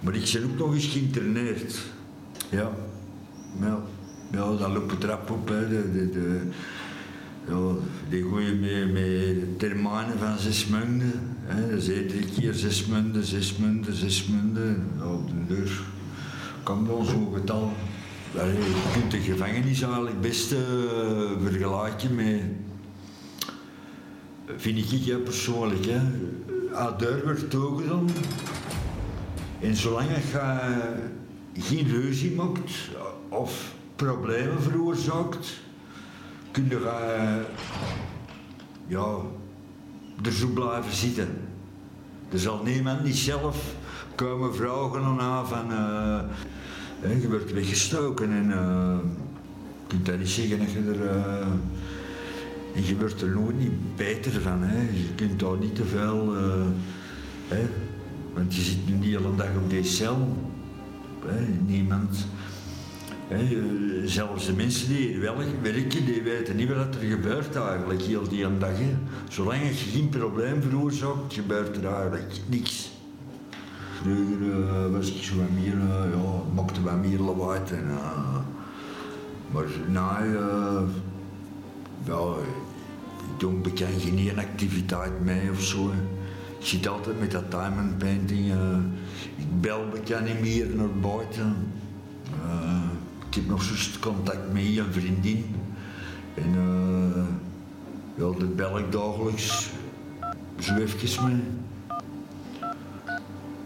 [0.00, 1.82] Maar ik ben ook nog eens geïnterneerd.
[2.50, 2.70] Ja.
[3.60, 3.78] Ja,
[4.30, 5.48] ja dat loopt het rap op.
[5.48, 5.68] Hè.
[5.68, 6.40] De, de, de,
[7.48, 7.72] ja,
[8.08, 11.36] die gooien met, met termijnen van zes munden.
[11.44, 11.76] Hè.
[11.76, 14.86] Is iedere keer zes munden, zes munden, zes munden.
[14.98, 15.80] Ja, op de deur
[16.62, 17.72] kan wel zo'n getal.
[18.32, 20.58] Je kunt de gevangenis eigenlijk best eh,
[21.42, 22.40] vergelijken met,
[24.56, 26.00] vind ik hè, persoonlijk, hè.
[26.72, 28.08] Als de deur toegedaan
[29.60, 32.72] en zolang je geen ruzie maakt
[33.28, 35.60] of problemen veroorzaakt,
[36.56, 37.44] je
[38.86, 39.16] ja,
[40.22, 41.28] er zo blijven zitten.
[42.32, 43.74] Er zal niemand niet zelf
[44.14, 46.20] komen vragen aan van eh,
[47.00, 48.96] hè, je wordt weggestoken en eh,
[49.80, 51.46] je kunt dat niet zeggen dat je er
[52.98, 54.62] wordt er nooit niet beter van.
[54.62, 54.80] Hè.
[54.80, 56.34] Je kunt daar niet te veel
[58.34, 60.36] want je zit nu de hele dag op deze cel.
[61.26, 62.26] Hè, niemand.
[64.04, 65.20] Zelfs de mensen die hier
[65.62, 68.78] werken, die weten niet wat er gebeurt eigenlijk heel die hele dag.
[69.28, 72.92] Zolang je geen probleem veroorzaakt, gebeurt er eigenlijk niks.
[74.04, 77.60] Vroeger eh, was ik zo meer, eh, ja, maakte wat meer lawaai.
[77.70, 78.36] En, eh,
[79.50, 80.24] maar nou,
[82.40, 85.90] ik doe bekend geen activiteit mee of zo.
[86.58, 88.52] Ik zit altijd met dat diamond painting.
[89.36, 91.56] ik bel bekend niet meer naar buiten.
[93.34, 95.44] Ik heb nog zo'n contact met een vriendin.
[96.34, 97.22] En eh,
[98.14, 99.70] ja, dat bel ik dagelijks.
[100.58, 101.42] Zo even mee.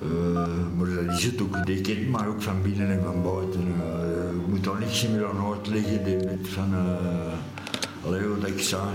[0.02, 1.66] Eh, maar dat is het ook.
[1.66, 3.60] Die kent mij ook van binnen en van buiten.
[3.60, 6.04] Eh, ik moet daar niks meer aan uitleggen.
[6.04, 6.74] Die weet van...
[6.74, 8.88] eh allee, wat ik zei.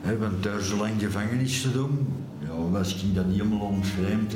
[0.00, 2.06] Hè, want daar zo lang gevangenis te doen,
[2.38, 4.34] ja, was ik dat helemaal ontvreemd.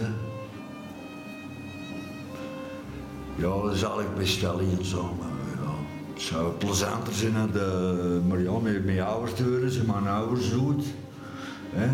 [3.39, 5.19] Ja, dat is eigenlijk best wel eenzaam.
[5.21, 5.75] hè, Ja.
[6.13, 10.51] Het zou plezanter zijn dan de, maar met mijn ouders te horen, ze mijn ouders
[10.51, 10.85] doet.
[11.75, 11.91] Eh,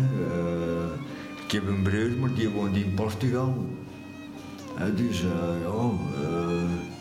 [1.45, 3.65] ik heb een broer, maar die woont in Portugal.
[4.95, 5.27] Dus eh,
[5.63, 5.89] ja,
[6.23, 6.94] eh,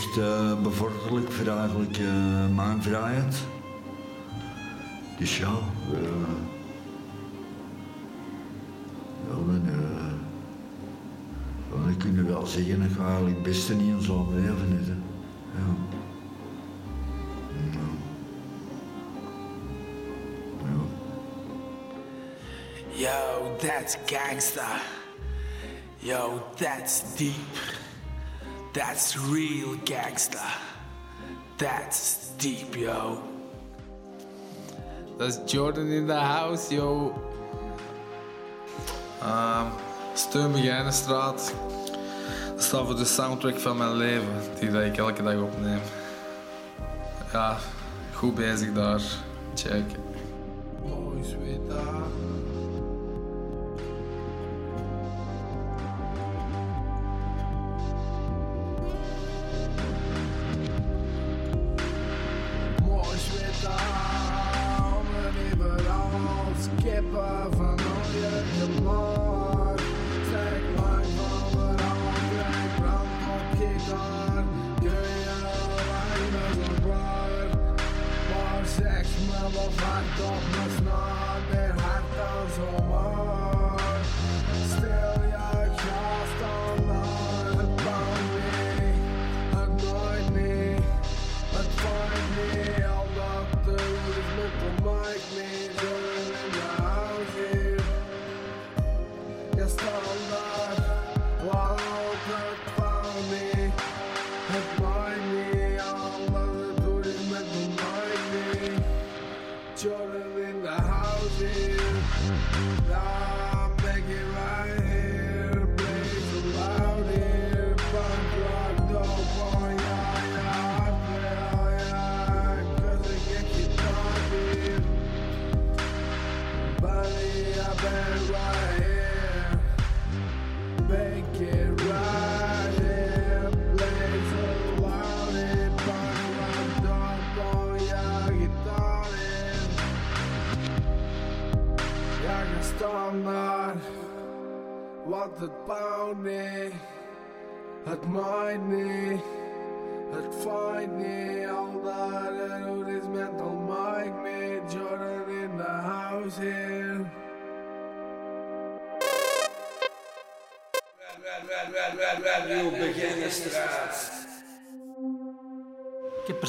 [0.00, 3.36] niet echt eh, bevorderlijk voor eigenlijk eh, mijn vrijheid.
[5.18, 5.58] Dus ja,
[5.92, 5.98] eh
[9.28, 9.62] ja dan,
[11.70, 14.92] dan kun je wel zeggen, dat ga eigenlijk beste niet in zo'n leven hè.
[15.58, 15.74] Ja.
[22.92, 24.80] Yo, that's gangsta.
[25.98, 27.79] Yo, that's deep.
[28.72, 30.46] That's real gangsta.
[31.56, 33.22] That's deep, yo.
[35.18, 37.12] Dat is Jordan in the house, yo.
[39.22, 39.66] Ehm
[40.14, 41.54] Steun Begijnenstraat.
[42.54, 45.80] Dat staat voor de soundtrack van mijn leven, die dat ik elke dag opneem.
[47.32, 47.58] Ja,
[48.14, 49.00] goed bezig daar.
[49.54, 49.84] Check.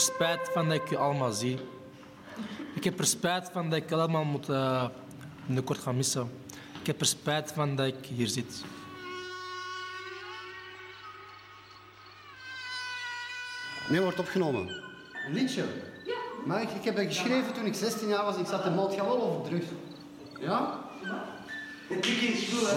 [0.01, 1.57] Spijt van dat ik je allemaal zie.
[2.75, 4.85] Ik heb er spijt van dat ik je allemaal moet eh,
[5.45, 6.31] binnenkort gaan missen.
[6.79, 8.63] Ik heb er spijt van dat ik hier zit.
[13.89, 14.67] Nee, wordt opgenomen.
[15.27, 15.63] Een liedje?
[16.05, 16.15] Ja.
[16.45, 18.37] Maar ik, ik heb dat geschreven toen ik 16 jaar was.
[18.37, 19.65] Ik zat in Maltgawel over drugs.
[20.39, 20.79] Ja?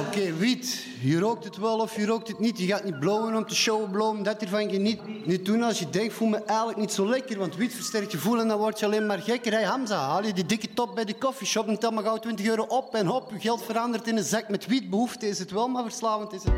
[0.09, 0.87] Oké, wiet.
[1.01, 2.59] Je rookt het wel of je rookt het niet.
[2.59, 4.23] Je gaat niet blowen om te showen, blowen.
[4.23, 7.39] Dat ervan je niet, niet doen als je denkt, voel me eigenlijk niet zo lekker.
[7.39, 9.53] Want wiet versterkt je voelen en dan word je alleen maar gekker.
[9.53, 12.47] Hey Hamza, haal je die dikke top bij de coffeeshop en tel maar gauw 20
[12.47, 12.95] euro op.
[12.95, 14.91] En hop, je geld verandert in een zak met wiet.
[14.91, 16.53] Behoefte is het wel, maar verslavend is het.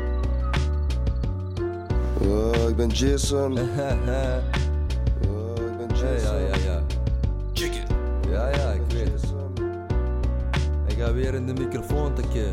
[2.21, 3.53] Ja, ik ben Jason.
[3.53, 3.61] ja,
[5.71, 6.37] ik ben Jason.
[6.37, 6.83] Ja, ja, ja.
[7.53, 7.85] Kick it.
[8.29, 8.66] Ja, ja.
[11.13, 12.51] Weer in de microfoon tikken.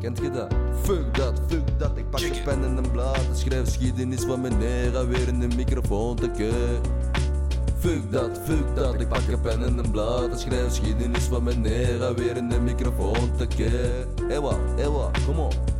[0.00, 0.54] Kent je dat?
[0.82, 1.90] Fuck dat, fuck dat.
[1.94, 3.16] Ik pak een pen en een blad.
[3.16, 4.92] en Schrijf geschiedenis van meneer.
[4.92, 6.52] Ga weer in de microfoon tikken.
[7.78, 9.00] Fuck dat, fuck dat.
[9.00, 10.30] Ik pak een pen en een blad.
[10.30, 11.98] en Schrijf geschiedenis van meneer.
[11.98, 13.72] Ga weer in de microfoon tikken.
[14.28, 15.77] Ewa, ewa, kom op.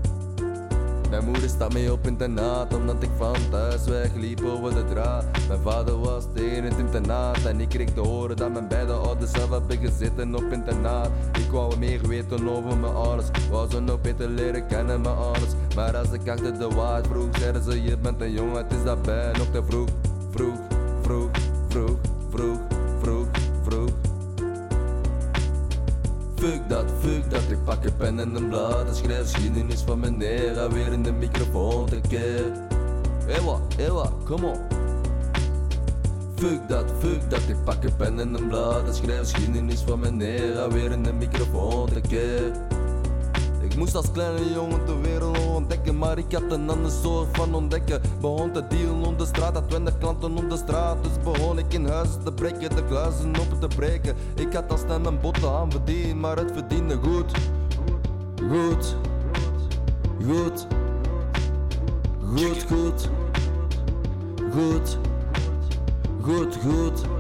[1.11, 5.25] Mijn moeder staat mee op internaat omdat ik van thuis wegliep over de draad.
[5.49, 9.31] Mijn vader was tegen het internaat en ik kreeg te horen dat mijn beide ouders
[9.31, 11.11] zelf hebben gezeten op internaat.
[11.33, 15.53] Ik wou meer weten over mijn ouders, wou ze nog beter leren kennen mijn ouders.
[15.75, 18.85] Maar als ik achter de waard vroeg, zeiden ze je bent een jongen, het is
[18.85, 19.89] daarbij nog te vroeg.
[20.31, 20.59] Vroeg,
[21.03, 21.31] vroeg, vroeg,
[21.69, 22.18] vroeg, vroeg,
[26.49, 30.01] Fuck dat, fuck dat, ik pak een pen en een blad en schrijf geschiedenis van
[30.01, 30.55] meneer.
[30.55, 32.53] Ga weer in de microfoon tekeer.
[33.27, 34.61] Ewa, ewa, kom op.
[36.37, 37.41] fuck dat, fuck dat.
[37.49, 41.03] Ik pak een pen en een blad en schrijf geschiedenis van mijn era weer in
[41.03, 42.53] de microfoon te keer.
[43.79, 48.01] Moest als kleine jongen de wereld ontdekken, maar ik had een ander soort van ontdekken.
[48.21, 51.03] Begon te dealen op de straat, had 20 klanten op de straat.
[51.03, 54.17] Dus begon ik in huis te breken, de kluizen open te breken.
[54.35, 57.33] Ik had als stem mijn botten aan verdiend, maar het verdiende goed.
[58.51, 58.97] Goed.
[60.27, 60.67] Goed.
[62.35, 63.09] Goed, goed.
[64.53, 64.99] Goed.
[66.21, 67.18] Goed, goed.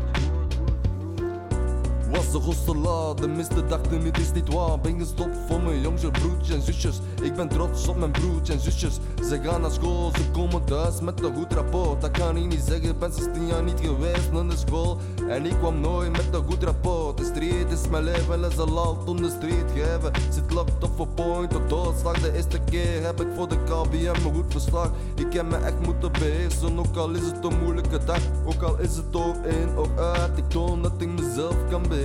[2.10, 4.80] Was de hostela, de miste dachten het is niet waar.
[4.80, 7.00] Ben gestopt voor mijn jongste broertjes en zusjes.
[7.22, 8.98] Ik ben trots op mijn broertjes en zusjes.
[9.28, 12.00] Ze gaan naar school, ze komen thuis met een goed rapport.
[12.00, 14.98] Dat kan ik niet zeggen, ben 16 jaar niet geweest naar de school.
[15.28, 17.18] En ik kwam nooit met een goed rapport.
[17.18, 20.12] De street is mijn leven en ze laat om de street geven.
[20.30, 22.20] Zit locked up voor point tot doodslag.
[22.20, 24.90] De eerste keer heb ik voor de KBM een goed verslag.
[25.14, 28.20] Ik heb me echt moeten beheersen, ook al is het een moeilijke dag.
[28.44, 31.97] Ook al is het oog in, oog uit Ik toon dat ik mezelf kan beheersen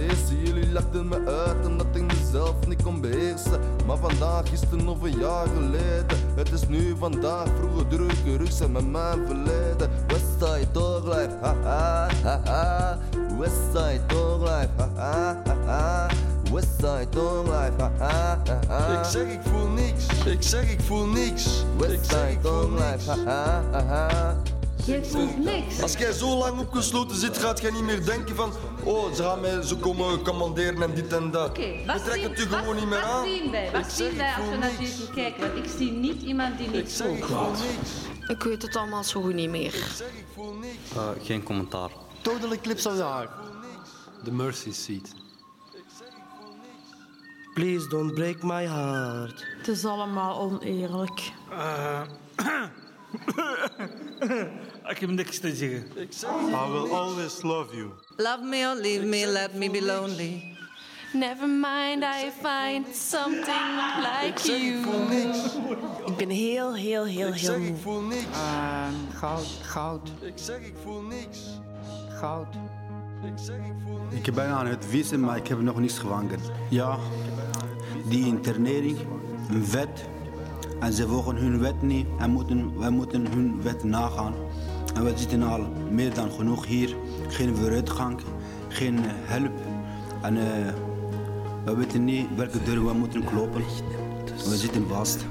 [0.43, 3.59] Jullie lachten me uit omdat ik mezelf niet kon beheersen.
[3.85, 6.17] Maar vandaag, gisteren of een jaar geleden.
[6.35, 9.89] Het is nu vandaag, vroeger drukke rugzen met mijn verleden.
[10.07, 12.97] Westside Dog Life, ha ha ha ha.
[13.39, 16.07] Westside Dog Life, ha ha ha ha.
[16.51, 18.99] Westside Dog Life, ha ha ha ha.
[18.99, 21.63] Ik zeg ik voel niks, ik zeg ik voel niks.
[21.77, 24.52] Westside Dog Life, ha ha ha ha
[24.85, 25.81] Jij voelt niks.
[25.81, 28.51] Als jij zo lang opgesloten zit, gaat jij niet meer denken van
[28.83, 31.49] oh, ze gaan mij zo komen commanderen en dit en dat.
[31.49, 33.25] Oké, je wat zien- het je gewoon wat- niet meer wat aan.
[33.25, 33.71] zien wij?
[33.71, 34.97] Wat Ik zeg, zien wij ik als we voel naar niks.
[34.97, 35.41] deze kijken?
[35.53, 37.59] Want ik zie niet iemand die niks voelt.
[38.27, 39.73] Ik weet het allemaal zo goed niet meer.
[40.95, 41.89] Eh, geen commentaar.
[42.21, 43.29] Total Eclipse of the Heart.
[44.23, 45.11] The Mercy Seat.
[47.53, 49.45] Please don't break my heart.
[49.57, 51.31] Het is allemaal oneerlijk.
[54.89, 55.85] Ik heb niks te zeggen.
[55.97, 57.89] I will always love you.
[58.17, 60.51] Love me or leave me, let me be lonely.
[61.13, 63.65] Never mind, I find something
[64.01, 64.79] like you.
[66.05, 67.67] Ik ben heel, heel, heel, Ik heel zeg, moe.
[67.67, 68.25] ik voel niks.
[69.13, 71.39] goud, goud, Ik zeg, ik voel niks.
[72.19, 72.47] goud.
[73.25, 74.27] Ik zeg, ik voel niks.
[74.27, 76.39] Ik ben aan het wissen, maar ik heb nog niets gevangen.
[76.69, 76.97] Ja,
[78.09, 78.97] die internering,
[79.49, 80.05] een wet.
[80.79, 84.33] En ze volgen hun wet niet en moeten, wij moeten hun wet nagaan.
[84.93, 86.95] En we zitten al meer dan genoeg hier.
[87.27, 88.21] Geen vooruitgang,
[88.67, 89.59] geen eh, hulp.
[90.21, 90.73] En eh,
[91.65, 93.63] we weten niet welke deur we moeten kloppen.
[94.49, 95.25] We zitten vast.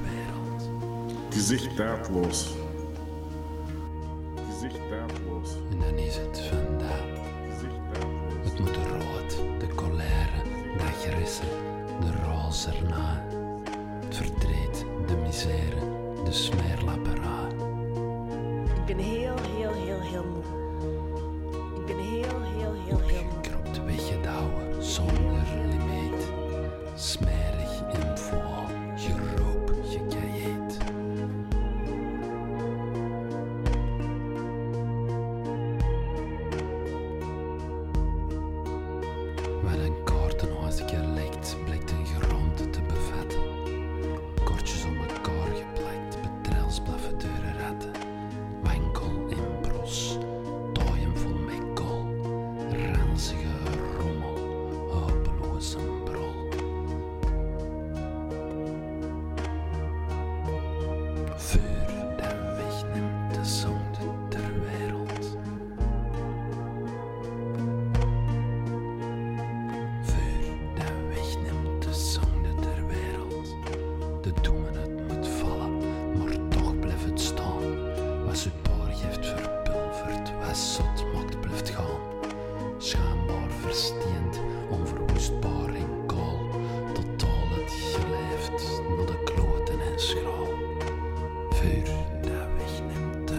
[1.28, 1.68] Het is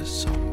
[0.03, 0.52] wegneemt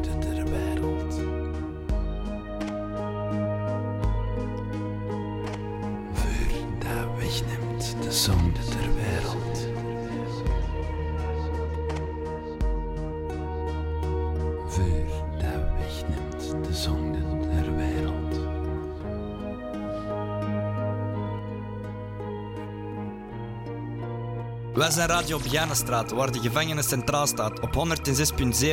[24.81, 27.59] Wij zijn Radio Begijnenstraat, waar de gevangenis centraal staat.
[27.59, 27.73] Op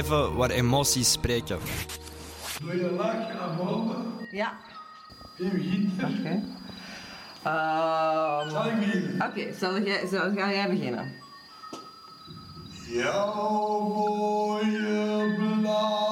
[0.03, 1.59] 106.7, waar emoties spreken.
[2.61, 4.05] Doe je lachje naar boven?
[4.31, 4.53] Ja.
[5.37, 6.09] Wie begint er?
[6.09, 6.43] Oké.
[7.43, 9.23] Ehm, Zal ik beginnen?
[9.29, 11.13] Oké, zal jij, zal, ga jij beginnen?
[12.87, 16.08] Jouw mooie blauwe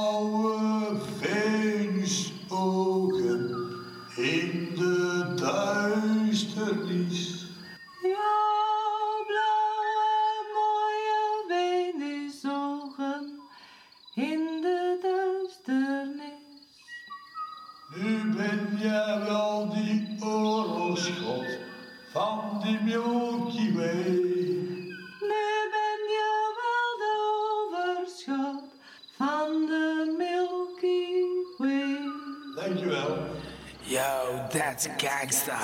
[35.27, 35.59] gangsta.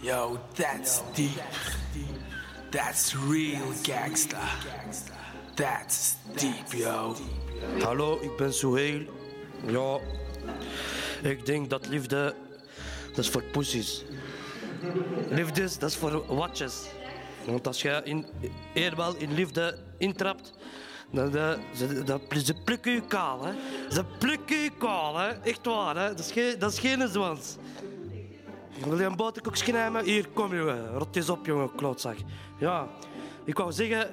[0.00, 1.42] Yo, that's deep.
[2.70, 4.40] That's real gangsta.
[5.54, 7.16] That's deep, yo.
[7.82, 9.02] Hallo, ik ben Suhail.
[9.66, 9.98] Ja,
[11.22, 12.34] ik denk dat liefde,
[13.08, 14.04] dat is voor pussies.
[15.30, 16.86] Liefde, dat is voor watjes.
[17.46, 18.26] Want als je in,
[18.74, 20.52] eenmaal in liefde intrapt,
[21.10, 21.54] dan, eh,
[22.04, 23.52] dan, ze plukken je kaal, hè.
[23.90, 25.28] Ze plukken je kaal, hè.
[25.28, 26.08] Echt waar, hè.
[26.08, 27.56] Dat is geen, dat is geen zwans.
[28.84, 30.04] Wil je een boterkoekje nemen?
[30.04, 30.92] Hier, kom jongen.
[30.92, 32.16] Rot eens op, jongen, klootzak.
[32.58, 32.88] Ja,
[33.44, 34.10] ik wou zeggen,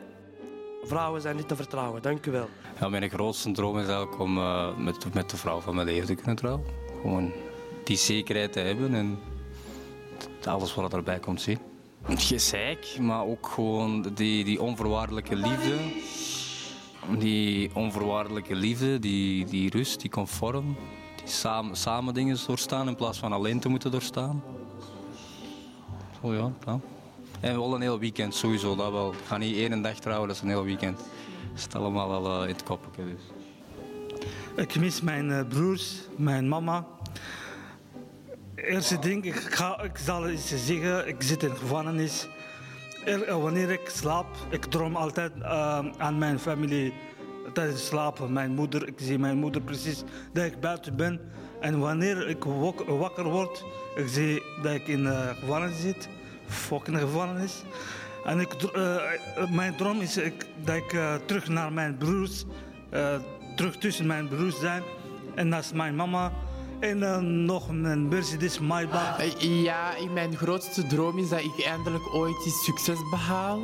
[0.84, 2.02] vrouwen zijn niet te vertrouwen.
[2.02, 2.50] Dank wel.
[2.80, 6.08] Ja, mijn grootste droom is eigenlijk om eh, met, met de vrouw van mijn leven
[6.08, 6.66] te kunnen trouwen.
[7.02, 7.32] Gewoon
[7.84, 9.20] die zekerheid te hebben en
[10.44, 11.60] alles wat erbij komt zien.
[12.08, 15.76] Gezeik, maar ook gewoon die, die onvoorwaardelijke liefde.
[17.18, 20.64] Die onvoorwaardelijke liefde, die, die rust, die comfort.
[21.26, 24.44] Samen, dingen doorstaan in plaats van alleen te moeten doorstaan.
[26.22, 26.80] Zo ja, ja.
[27.40, 29.12] En wel een heel weekend sowieso, dat wel.
[29.12, 30.98] Ik ga niet één dag trouwen, dat is een heel weekend.
[30.98, 33.04] Dat zit allemaal wel eh, in het koppetje.
[33.04, 33.22] Dus.
[34.66, 36.86] Ik mis mijn eh, broers, mijn mama.
[38.56, 42.28] Eerste ding, ik, ga, ik zal eens zeggen, ik zit in de gevangenis.
[43.06, 45.44] Eh, wanneer ik slaap, ik droom altijd
[45.98, 46.94] aan mijn familie
[47.54, 48.34] tijdens slapen.
[48.34, 51.22] Mijn moeder, ik zie mijn moeder precies dat ik buiten ben.
[51.62, 53.64] En wanneer ik wak- wakker word,
[53.96, 56.10] ik zie dat ik in de gevangenis zit.
[56.48, 57.64] Fucking gevangenis.
[58.26, 62.44] En ik, eh, eh, mijn droom is ik, dat ik eh, terug naar mijn broers,
[62.90, 63.16] eh,
[63.56, 64.84] terug tussen mijn broers zijn.
[65.36, 66.32] En naast mijn mama.
[66.80, 69.20] En eh, nog een Mercedes Maybach.
[69.20, 73.60] Eh, Ja, mijn grootste droom is dat ik eindelijk ooit iets succes behaal.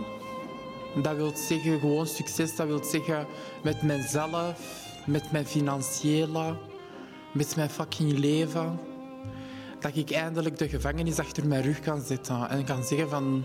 [0.96, 3.26] Dat wil zeggen, gewoon succes, dat wil zeggen
[3.64, 4.60] met mezelf,
[5.06, 6.56] met mijn financiële,
[7.34, 8.80] met mijn fucking leven.
[9.80, 13.44] Dat ik eindelijk de gevangenis achter mijn rug kan zetten en kan zeggen van,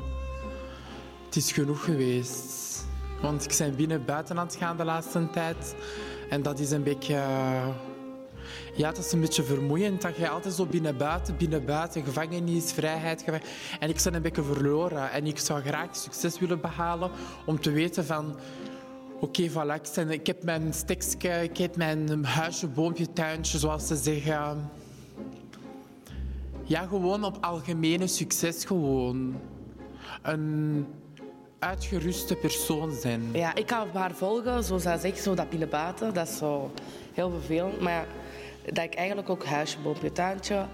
[1.24, 2.64] het is genoeg geweest.
[3.20, 5.74] Want ik ben binnen buiten aan het gaan de laatste tijd.
[6.30, 7.22] En dat is een beetje...
[8.76, 12.72] Ja, het is een beetje vermoeiend dat je altijd zo binnen buiten, binnen buiten, gevangenis,
[12.72, 13.22] vrijheid.
[13.22, 13.40] geva-
[13.80, 15.10] En ik ben een beetje verloren.
[15.10, 17.10] En ik zou graag succes willen behalen
[17.46, 18.36] om te weten van...
[19.20, 23.96] Oké, voilà, ik, ik heb mijn stekske, ik heb mijn huisje, boompje, tuintje, zoals ze
[23.96, 24.70] zeggen.
[26.62, 29.34] Ja, gewoon op algemene succes gewoon.
[30.22, 30.86] Een
[31.58, 33.22] uitgeruste persoon zijn.
[33.32, 36.14] Ja, ik kan haar volgen, zoals zij zegt, zo dat binnenbuiten.
[36.14, 36.70] Dat is zo
[37.12, 37.80] heel vervelend.
[37.80, 38.06] Maar
[38.72, 40.64] dat ik eigenlijk ook huisje, boompje, tuintje.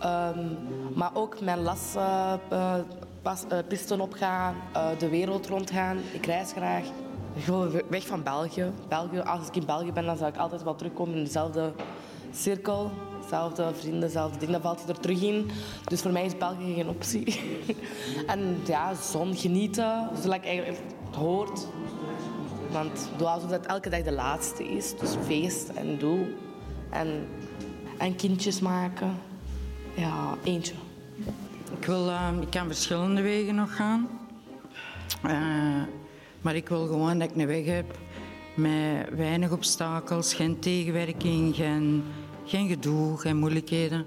[0.00, 0.48] ehm,
[0.94, 2.74] maar ook mijn lessen, eh,
[3.22, 5.98] pas, eh, pisten opgaan, eh, de wereld rondgaan.
[6.12, 6.84] Ik reis graag.
[7.88, 8.72] Weg van België.
[8.88, 9.20] België.
[9.20, 11.72] Als ik in België ben, dan zal ik altijd wel terugkomen in dezelfde
[12.32, 12.90] cirkel.
[13.22, 14.52] Dezelfde vrienden, dezelfde dingen.
[14.52, 15.50] Dan valt je er terug in.
[15.84, 17.40] Dus voor mij is België geen optie.
[18.26, 20.78] en ja, zon genieten, zoals ik eigenlijk
[21.14, 21.66] hoort.
[22.70, 24.96] Want doe alsof dat elke dag de laatste is.
[24.98, 26.26] Dus feest en doe.
[26.90, 29.14] En, kindjes maken.
[29.94, 30.74] Ja, eentje.
[31.78, 34.08] Ik, wil, ehm, ik kan verschillende wegen nog gaan.
[35.22, 35.82] Eh,
[36.40, 37.98] maar ik wil gewoon dat ik een weg heb
[38.54, 42.04] met weinig obstakels, geen tegenwerking, geen,
[42.44, 44.06] geen gedoe, geen moeilijkheden.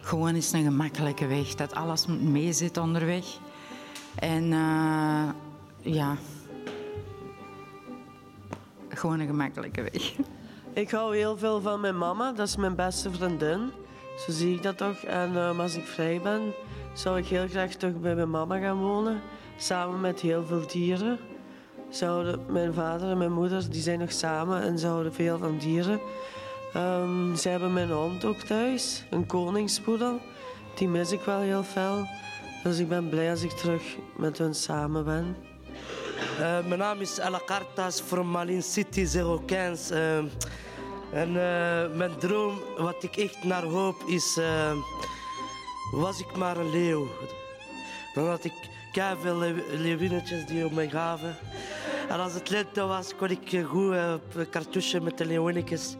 [0.00, 3.24] Gewoon is een gemakkelijke weg, dat alles mee zit onderweg.
[4.14, 5.28] En eh,
[5.80, 6.16] ja,
[8.88, 10.14] gewoon een gemakkelijke weg.
[10.78, 13.70] Ik hou heel veel van mijn mama, dat is mijn beste vriendin.
[14.18, 15.02] Zo zie ik dat toch.
[15.02, 16.54] En ehm, als ik vrij ben,
[16.94, 19.20] zou ik heel graag toch bij mijn mama gaan wonen.
[19.56, 21.18] Samen met heel veel dieren.
[21.90, 25.58] Zouden, mijn vader en mijn moeder die zijn nog samen en ze houden veel van
[25.58, 26.00] dieren.
[26.74, 30.20] Ehm, ze hebben mijn hond ook thuis, een koningspoedel.
[30.74, 32.06] Die mis ik wel heel fel.
[32.62, 33.82] Dus ik ben blij als ik terug
[34.16, 35.36] met hun samen ben.
[36.38, 37.20] Eh, mijn naam is
[38.04, 39.96] from Malin City 015.
[39.96, 40.18] eh,
[41.12, 44.36] en eh, mijn droom, wat ik echt naar hoop, is...
[44.36, 44.72] eh,
[45.90, 47.08] was ik maar een leeuw.
[48.14, 48.52] Dan had ik
[49.20, 49.38] veel
[49.76, 51.36] leeuwinnetjes die op mij gaven.
[52.08, 55.96] En als het lente was, kon ik eh, goed op kartusje met de leeuwinnetjes.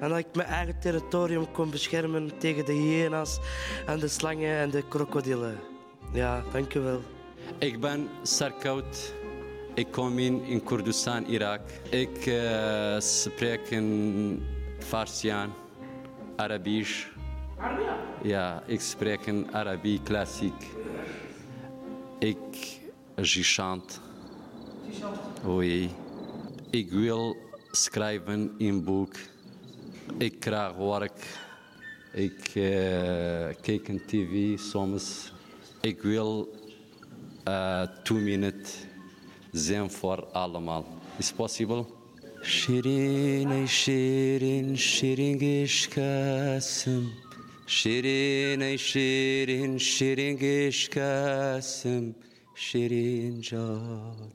[0.00, 3.38] En dat ik mijn eigen territorium kon beschermen tegen de hyena's
[3.86, 5.60] en de slangen en de krokodillen.
[6.12, 7.02] Ja, dank u wel.
[7.58, 9.14] Ik ben Sarkout.
[9.74, 11.60] Ik kom in, Koerdistan, Irak.
[11.90, 14.46] Ik eh, spreek in
[14.78, 15.54] Farsiaan,
[16.36, 17.06] Arabisch.
[18.22, 20.66] Ja, ik spreek in Arabisch klassiek.
[22.18, 22.80] Ik
[23.42, 24.00] chant.
[25.44, 25.90] Oui.
[26.70, 27.36] Ik wil
[27.70, 29.14] schrijven in boek.
[30.18, 31.26] Ik krijg werk
[32.12, 35.32] Ik eh, kijk een tv soms.
[35.80, 36.54] Ik wil
[37.44, 38.92] eh two minutes
[39.54, 40.84] them for allemaal.
[41.18, 41.86] Is possible?
[42.46, 47.02] شیرین ای شیرین شیرین گشکسم
[47.66, 52.14] شیرین ای شیرین شیرین گشکسم
[52.54, 54.32] شیرین جان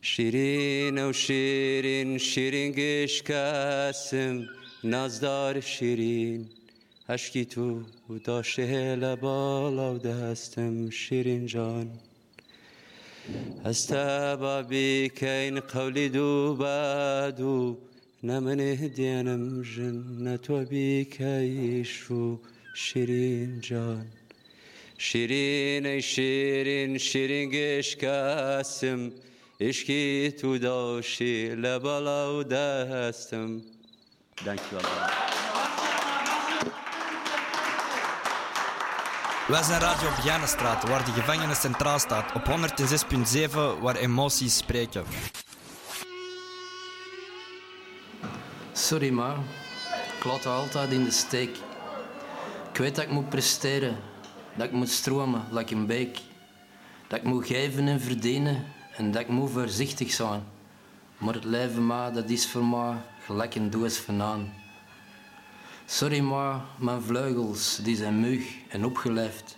[0.00, 4.46] شیرین و شیرین شیرین گشکسم
[4.84, 6.46] نزدار شیرین
[7.08, 7.82] اشکی تو
[8.24, 11.90] داشه لبال و دستم شیرین جان
[13.66, 17.78] هەستا با بیکەین قەولی دوو باد و
[18.28, 22.40] نەمنێ دێنم ژن نە تۆ بیکەیش و
[22.74, 24.06] شیرین جان
[25.06, 29.00] شیرینەی شیرین شیرین گەشکاسم
[29.60, 33.50] عشکی تووداوشی لە بەڵاو دەهستم
[34.44, 35.31] دەنگوەڵ.
[39.52, 45.04] Wij zijn Radio Begijnenstraat, waar de gevangenis centraal staat, op 106.7, waar emoties spreken.
[48.72, 49.36] Sorry, ma.
[50.16, 51.56] Ik laat altijd in de steek.
[52.70, 53.96] Ik weet dat ik moet presteren.
[54.54, 56.18] Dat ik moet stromen, like een beek.
[57.08, 58.64] Dat ik moet geven en verdienen.
[58.96, 60.42] En dat ik moet voorzichtig zijn.
[61.18, 62.94] Maar het leven, ma, dat is voor mij
[63.24, 64.61] gelijk een doos vanaan.
[65.92, 69.56] Sorry, ma, mijn vleugels, die zijn mug en opgelijfd.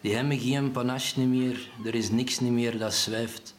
[0.00, 1.70] Die hebben geen panache niet meer.
[1.84, 3.54] Er is niks niet meer dat zwijft.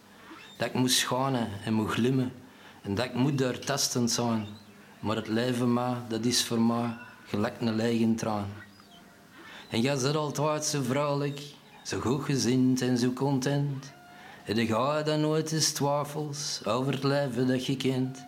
[0.58, 2.34] Dat ik moet schaanen en moet glimmen.
[2.82, 4.48] En dat ik moet daar tastend zijn.
[5.00, 8.48] Maar het leven, ma, dat is voor mij gelijk een lege traan.
[9.70, 11.42] En jij zit altijd zo vrolijk,
[11.84, 13.94] zo goed gezind en zo content.
[14.46, 18.26] En je gaat dan nooit eens twijfels over het leven dat je kent.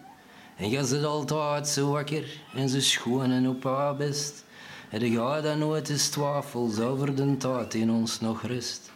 [0.58, 4.45] En jij zit altijd zo wakker en zo schoon en op haar best.
[4.89, 8.91] En je gaat dan nooit eens twijfels over de tijd in ons nog rust.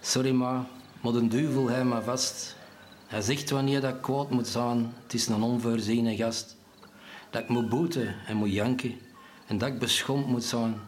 [0.00, 0.66] Sorry ma,
[1.00, 2.56] maar de duivel hij me vast.
[3.06, 6.56] Hij zegt wanneer dat kwaad moet zijn, het is een onvoorziene gast.
[7.30, 8.94] Dat ik moet boeten en moet janken
[9.46, 10.80] en dat ik beschomd moet zijn.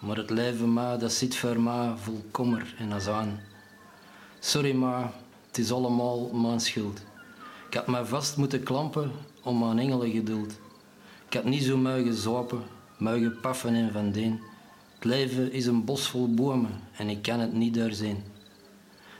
[0.00, 3.40] Maar het leven ma, dat zit voor mij vol kommer en azaan.
[4.38, 5.12] Sorry ma,
[5.46, 7.00] het is allemaal mijn schuld.
[7.70, 9.12] Ik had mij vast moeten klampen
[9.42, 10.52] om mijn engelengeduld.
[11.26, 12.62] Ik had niet zo mogen zopen,
[12.96, 14.40] mogen paffen en van deen.
[14.94, 18.22] Het leven is een bos vol bomen en ik kan het niet doorzien.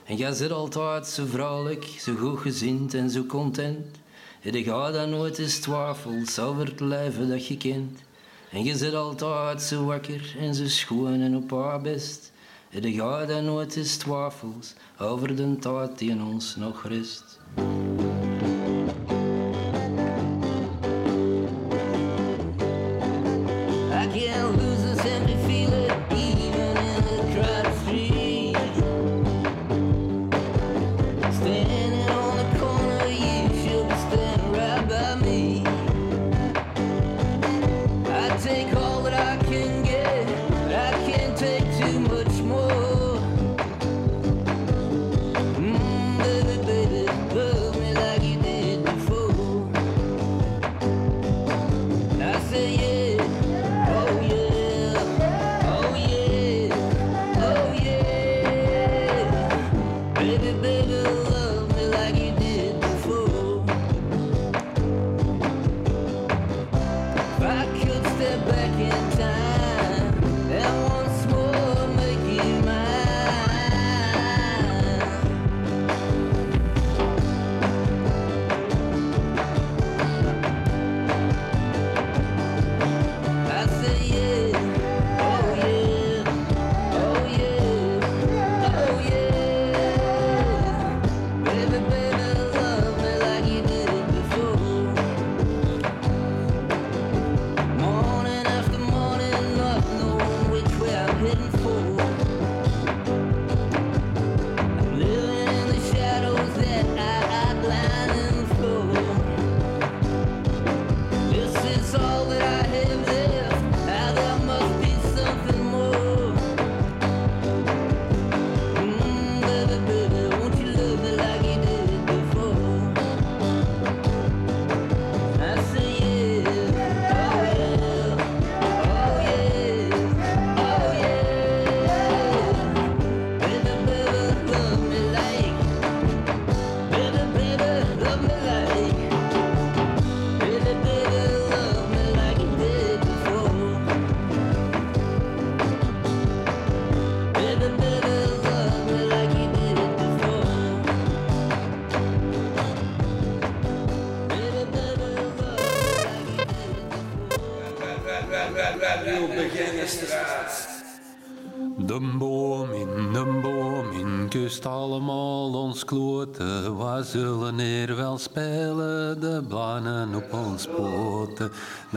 [0.05, 3.85] En jij zit altijd zo vrolijk, zo goed gezind en zo content.
[4.41, 7.99] En je gaat dan nooit eens twijfels over het leven dat je kent.
[8.49, 12.31] En je zit altijd zo wakker en zo schoon en op haar best.
[12.69, 17.39] En je gaat dan nooit eens twijfels over de tijd die in ons nog rust.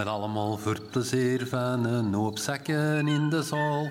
[0.06, 3.90] Allemaal voor het plezier van een hoop zakken in de zaal.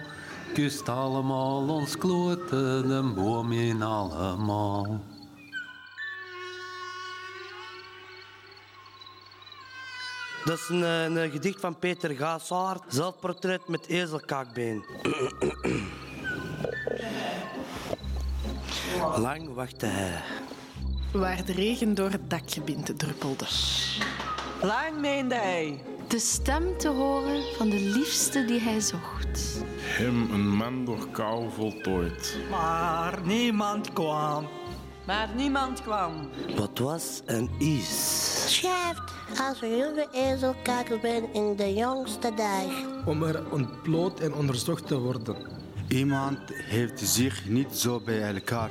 [0.53, 4.99] Kust allemaal ons kloten, de boom in allemaal.
[10.45, 12.83] Dat is een, een gedicht van Peter Gaasaard.
[12.87, 14.85] Zelfportret met ezelkaakbeen.
[19.15, 20.21] Lang wachtte hij.
[21.11, 23.45] Waar de regen door het dakgebied druppelde.
[24.61, 25.81] Lang meende hij.
[26.07, 29.63] De stem te horen van de liefste die hij zocht.
[29.77, 32.37] Hem een man door kou voltooid.
[32.49, 34.47] Maar niemand kwam.
[35.05, 36.29] Maar niemand kwam.
[36.55, 38.55] Wat was en is.
[38.55, 39.11] Schrijft
[39.47, 43.05] als een jonge ezelkakel ben in de jongste dag.
[43.05, 45.35] Om er ontbloot en onderzocht te worden.
[45.87, 48.69] Iemand heeft zich niet zo bij elkaar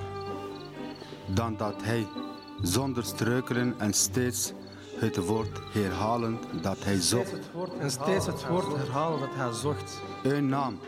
[1.27, 2.07] dan dat hij
[2.63, 4.53] zonder struikelen en steeds
[5.03, 7.33] het woord herhalen dat hij zocht.
[7.79, 10.01] En steeds het woord herhalen dat hij zocht.
[10.23, 10.79] Een naam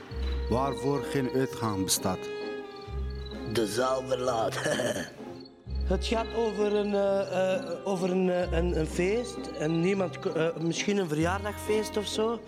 [0.48, 2.18] waarvoor geen uitgang bestaat.
[3.52, 4.54] De zaal verlaat.
[5.84, 9.36] Het gaat over een, eh, eh, over een, eh, een, een feest.
[9.58, 10.18] En niemand,
[10.60, 12.40] misschien een verjaardagfeest of zo.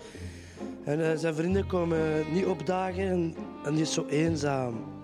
[0.83, 4.96] En zijn vrienden komen niet opdagen en, en die is zo eenzaam.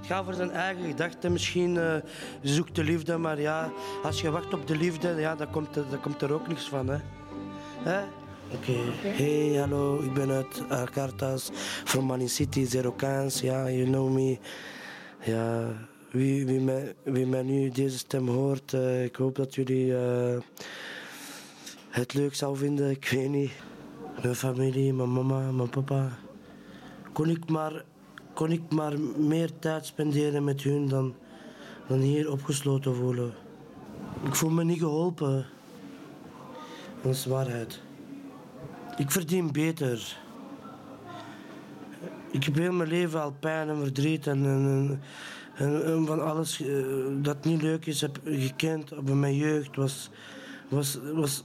[0.00, 1.32] Gaat voor zijn eigen gedachten.
[1.32, 1.94] Misschien eh,
[2.42, 3.72] zoekt de liefde, maar ja,
[4.02, 6.68] als je wacht op de liefde, ja, dan, komt er, dan komt er ook niks
[6.68, 6.88] van.
[6.88, 6.98] Hè?
[7.82, 8.00] Hè?
[8.54, 8.72] Oké.
[9.02, 11.50] Hey, hallo, ik ben uit Arcartas,
[11.84, 13.40] from Money City, Zero Cans.
[13.40, 14.38] Ja, you know me.
[15.24, 15.72] Ja,
[16.10, 20.36] wie, wie, mij, wie mij nu deze stem hoort, eh, ik hoop dat jullie eh,
[21.88, 22.90] het leuk zou vinden.
[22.90, 23.52] Ik weet niet.
[24.22, 26.18] Mijn familie, mijn mama, mijn papa.
[27.12, 27.84] Kon ik maar,
[28.38, 31.14] kon ik maar meer tijd spenderen met hun dan,
[31.86, 33.32] dan hier opgesloten voelen.
[34.24, 35.46] Ik voel me niet geholpen.
[37.02, 37.80] Dat is waarheid.
[38.96, 40.18] Ik verdien beter.
[42.30, 45.00] Ik heb heel mijn leven al pijn en verdriet en, en,
[45.54, 46.84] en, en van alles eh,
[47.22, 48.92] dat niet leuk is heb gekend.
[48.96, 50.10] Op mijn jeugd was,
[50.68, 51.44] was, was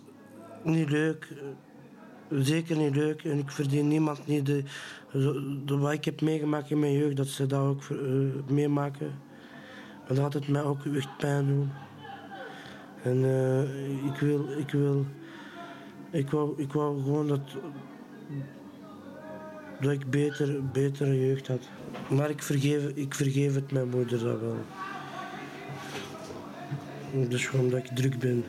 [0.63, 1.27] niet leuk.
[1.31, 1.37] Eh,
[2.39, 3.23] Zeker niet leuk.
[3.23, 4.63] En ik verdien niemand niet de,
[5.65, 7.97] wat ik heb meegemaakt in mijn jeugd, dat ze dat ook eh,
[8.47, 9.11] meemaken.
[10.07, 11.71] Dat had het mij ook echt pijn doen.
[13.03, 15.05] En eh, ik wil, ik wil,
[16.11, 17.41] ik wou, ik wou gewoon dat,
[19.91, 21.69] ik beter, betere jeugd had.
[22.09, 24.57] Maar ik vergeef, ik vergeef het mijn moeder dat wel.
[27.27, 28.43] Dus gewoon dat ik druk ben.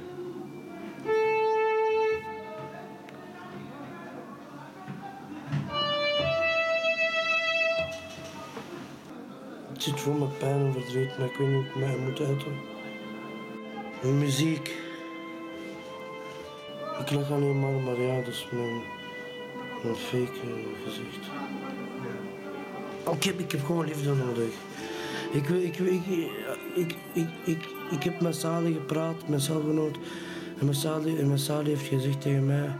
[9.84, 12.52] Zit vol met pijn en verdriet, maar ik weet niet hoe ik mij moet uiten.
[14.02, 14.76] Mijn muziek.
[17.00, 18.82] Ik lach alleen maar, maar ja, dat is mijn,
[19.82, 21.30] mijn fake eh, gezicht.
[23.16, 24.52] Ik heb, ik heb gewoon liefde nodig.
[25.32, 26.06] Ik, ik, ik,
[26.74, 29.98] ik, ik, ik, ik heb met Sali gepraat, mijn celgenoot.
[30.58, 32.70] En met Sali, en met heeft gezegd tegen mij...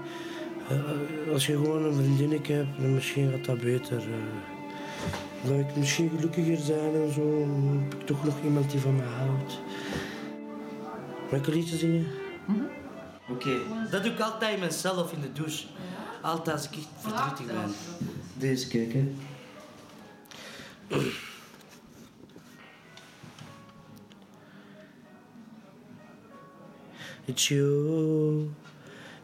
[0.68, 3.98] eh, als je gewoon een vriendinnetje hebt, dan misschien gaat dat beter.
[3.98, 4.53] eh.
[5.44, 7.38] Dat ik misschien gelukkiger zijn en zo.
[7.38, 9.60] Dan heb ik toch nog iemand die van mij houdt.
[11.30, 12.06] Mag ik een liedje zingen?
[13.28, 13.58] Oké,
[13.90, 15.66] dat doe ik altijd mezelf in de douche.
[16.22, 17.74] Altijd als ik echt verdrietig ben.
[18.38, 19.12] Deze kijk, hè.
[27.26, 28.50] It's you,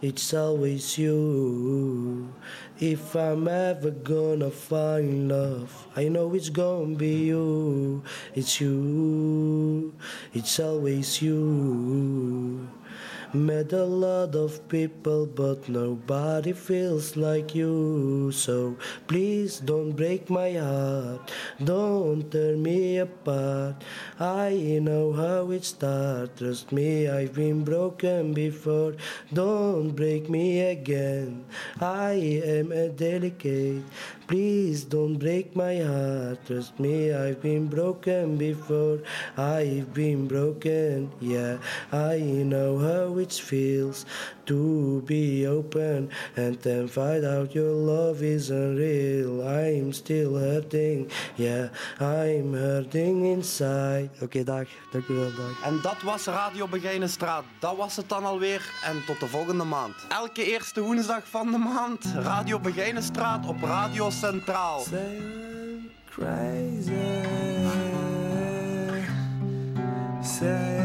[0.03, 2.33] it's always you.
[2.79, 8.03] If I'm ever gonna find love, I know it's gonna be you.
[8.35, 9.93] It's you,
[10.33, 12.67] it's always you.
[13.33, 18.33] Met a lot of people, but nobody feels like you.
[18.33, 18.77] So
[19.07, 21.31] please don't break my heart,
[21.63, 23.77] don't tear me apart.
[24.19, 28.97] I know how it starts, trust me, I've been broken before.
[29.33, 31.45] Don't break me again.
[31.81, 33.85] I am a delicate
[34.31, 36.39] Please don't break my heart.
[36.47, 39.01] Trust me, I've been broken before.
[39.37, 41.59] I've been broken, yeah.
[41.91, 44.07] I know how it feels
[44.45, 49.43] to be open and then find out your love isn't real.
[49.43, 51.69] I'm still hurting, yeah.
[52.01, 54.11] I'm hurting inside.
[54.21, 54.67] Oké, dag.
[54.93, 55.65] Dank u wel, dag.
[55.65, 57.45] En dat was Radio Begijnenstraat.
[57.61, 58.71] Dat was het dan alweer.
[58.85, 59.95] En tot de volgende maand.
[60.09, 62.05] Elke eerste woensdag van de maand.
[62.15, 64.83] Radio Begijnenstraat op Radio Centraal.
[66.11, 66.93] Crazy.
[70.23, 70.80] Say